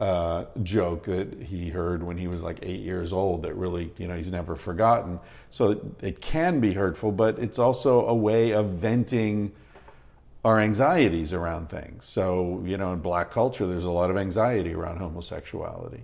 [0.00, 4.08] uh, joke that he heard when he was like eight years old that really, you
[4.08, 5.20] know, he's never forgotten.
[5.50, 9.52] So it, it can be hurtful, but it's also a way of venting
[10.44, 12.06] our anxieties around things.
[12.06, 16.02] So, you know, in black culture, there's a lot of anxiety around homosexuality.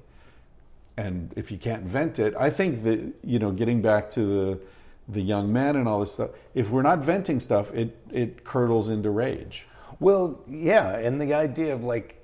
[0.96, 4.60] And if you can't vent it, I think that, you know, getting back to the,
[5.08, 8.88] the young men and all this stuff, if we're not venting stuff, it, it curdles
[8.88, 9.66] into rage.
[10.00, 12.22] Well, yeah, and the idea of like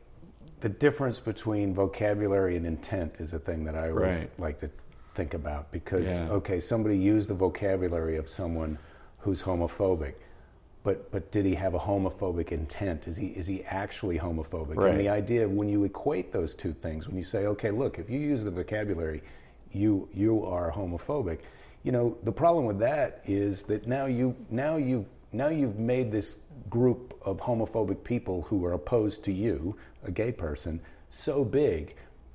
[0.61, 4.30] the difference between vocabulary and intent is a thing that I always Right.
[4.39, 4.70] like to
[5.14, 6.28] think about because Yeah.
[6.30, 8.78] okay, somebody used the vocabulary of someone
[9.18, 10.14] who's homophobic,
[10.83, 13.07] but but did he have a homophobic intent?
[13.07, 14.76] Is he is he actually homophobic?
[14.76, 14.91] Right.
[14.91, 18.11] And the idea when you equate those two things, when you say, okay, look, if
[18.11, 19.22] you use the vocabulary,
[19.72, 21.39] you you are homophobic.
[21.83, 26.12] You know, the problem with that is that now you now you now you've made
[26.12, 26.37] this
[26.70, 30.80] group of homophobic people who are opposed to you, a gay person,
[31.11, 31.95] so big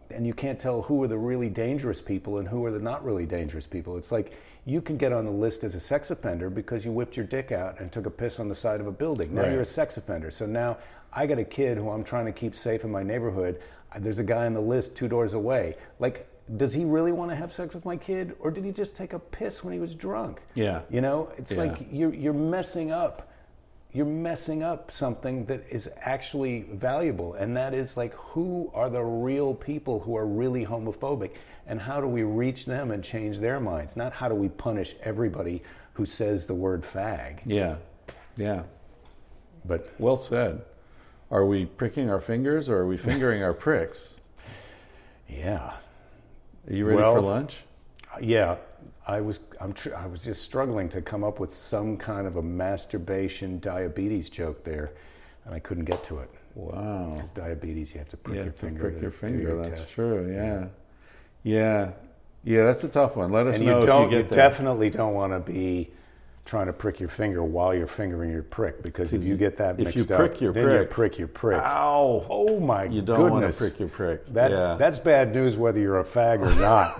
[0.10, 3.04] and you can't tell who are the really dangerous people and who are the not
[3.04, 3.98] really dangerous people.
[3.98, 4.34] It's like
[4.66, 7.52] you can get on the list as a sex offender because you whipped your dick
[7.52, 9.34] out and took a piss on the side of a building.
[9.34, 9.52] Now Right.
[9.52, 10.32] you're a sex offender.
[10.32, 10.78] So now
[11.14, 13.60] I got a kid who I'm trying to keep safe in my neighborhood.
[13.98, 15.76] There's a guy on the list two doors away.
[16.00, 18.96] Like, does he really want to have sex with my kid or did he just
[18.96, 20.42] take a piss when he was drunk?
[20.56, 20.82] Yeah.
[20.90, 21.58] You know, it's Yeah.
[21.58, 23.24] like you're, you're messing up
[23.94, 29.02] you're messing up something that is actually valuable and that is like who are the
[29.02, 31.32] real people who are really homophobic
[31.66, 34.94] and how do we reach them and change their minds not how do we punish
[35.02, 37.78] everybody who says the word fag Yeah,
[38.36, 38.64] yeah.
[39.66, 40.62] but Well said.
[41.32, 44.16] Are we pricking our fingers or are we fingering our pricks?
[45.30, 45.74] yeah
[46.70, 47.60] Are you ready Well- for lunch?
[48.20, 48.56] yeah
[49.06, 52.38] i was i'm tr- i was just struggling to come up with some kind of
[52.38, 54.94] a masturbation diabetes joke there
[55.46, 57.12] and i couldn't get to it Wow.
[57.14, 59.42] Because diabetes you have to prick You your have to finger prick your finger.
[59.44, 59.92] your That's test.
[59.94, 60.28] true.
[60.34, 60.66] Yeah.
[61.44, 61.92] Yeah.
[62.44, 63.32] Yeah, that's a tough one.
[63.32, 65.92] Let us and know you don't if you you definitely don't want to be
[66.48, 69.80] trying to prick your finger while you're fingering your prick because if you get that
[69.80, 72.26] if you mixed prick up your then prick- you prick your prick Ow.
[72.30, 72.96] oh my goodness!
[72.96, 74.26] You don't want to prick your prick.
[74.34, 74.76] that yeah.
[74.76, 77.00] that's bad news whether you're a fag or not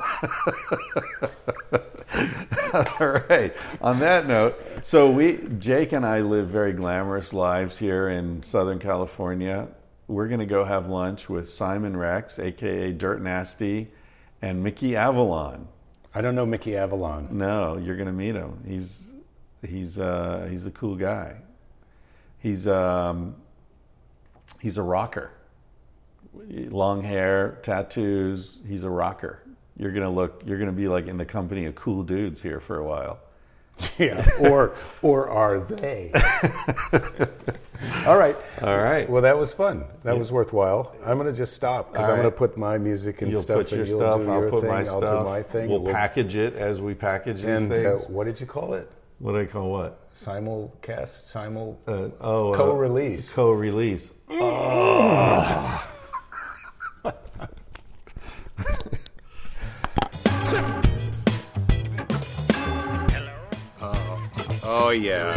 [3.00, 3.54] All right.
[3.82, 8.80] On that note, so we Jake and I live very glamorous lives here in Southern
[8.80, 9.68] California.
[10.08, 13.90] We're going to go have lunch with Simon Rex, aka Dirt Nasty,
[14.42, 15.68] and Mickey Avalon.
[16.14, 18.64] i don't know mickey avalon No, you're going to meet him.
[18.66, 19.12] He's
[19.66, 21.36] he's uh, he's a cool guy.
[22.40, 23.36] He's um,
[24.60, 25.32] he's a rocker.
[26.50, 28.58] Long hair, tattoos.
[28.68, 29.42] He's a rocker.
[29.78, 30.44] You're gonna look.
[30.46, 33.20] You're gonna be like in the company of cool dudes here for a while.
[34.00, 36.12] yeah or or are they
[38.08, 39.08] all right All right.
[39.08, 42.24] well that was fun that was worthwhile i'm going to just stop because i'm going
[42.24, 44.22] to put my music and You'll stuff put your and you'll stuff.
[44.22, 45.24] do I'll your put thing my i'll stuff.
[45.24, 48.40] do my thing We'll We'll- package it as we package these and uh, what did
[48.42, 50.14] you call it what do I call what?
[50.14, 53.32] simulcast simul Uh, oh, uh, Co-release.
[53.32, 54.12] Co-release.
[64.70, 65.32] Oh yeah,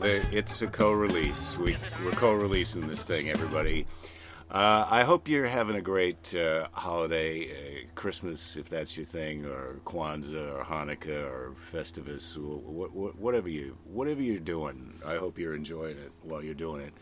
[0.00, 1.56] the, it's a co-release.
[1.58, 3.86] We, we're co-releasing this thing, everybody.
[4.50, 9.44] Uh, I hope you're having a great uh, holiday, uh, Christmas if that's your thing,
[9.46, 15.00] or Kwanzaa, or Hanukkah, or Festivus, wh- wh- whatever you whatever you're doing.
[15.04, 16.92] I hope you're enjoying it while you're doing it.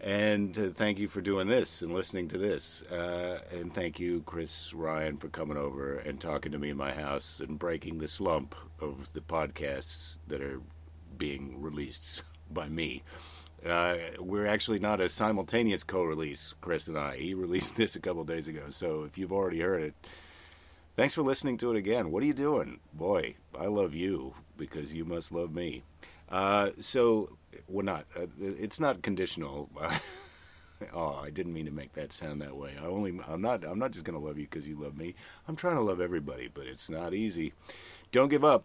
[0.00, 2.82] And uh, thank you for doing this and listening to this.
[2.82, 6.92] Uh, and thank you, Chris Ryan, for coming over and talking to me in my
[6.92, 10.60] house and breaking the slump of the podcasts that are
[11.18, 13.02] being released by me.
[13.66, 17.16] Uh, we're actually not a simultaneous co-release, Chris and I.
[17.16, 19.94] He released this a couple days ago, so if you've already heard it,
[20.94, 22.10] thanks for listening to it again.
[22.10, 23.34] What are you doing, boy?
[23.58, 25.82] I love you because you must love me.
[26.28, 27.36] Uh, so
[27.68, 28.06] we're not.
[28.16, 29.68] Uh, it's not conditional.
[30.94, 32.72] oh, I didn't mean to make that sound that way.
[32.80, 33.18] I only.
[33.28, 33.64] I'm not.
[33.64, 35.14] I'm not just to love you because you love me.
[35.48, 37.52] I'm trying to love everybody, but it's not easy.
[38.12, 38.64] Don't give up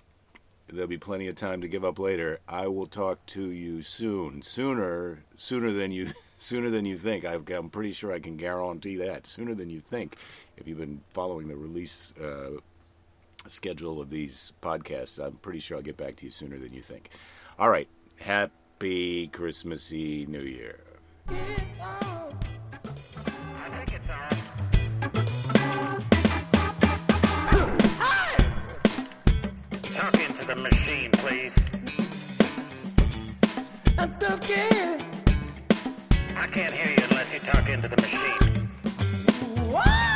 [0.72, 2.40] there'll be plenty of time to give up later.
[2.48, 7.26] I will talk to you soon, sooner, sooner than you, sooner than you think.
[7.26, 10.18] I've, I'm pretty sure I can guarantee that sooner than you think.
[10.58, 12.58] If you've been following the release uh,
[13.48, 16.82] schedule of these podcasts, I'm pretty sure I'll get back to you sooner than you
[16.82, 17.10] think.
[17.58, 17.88] All right,
[18.20, 20.80] happy Christmassy New Year.
[30.56, 31.56] the machine, please.
[33.98, 34.98] I don't care.
[36.36, 38.68] I can't hear you unless you talk into the machine.
[39.72, 40.11] What?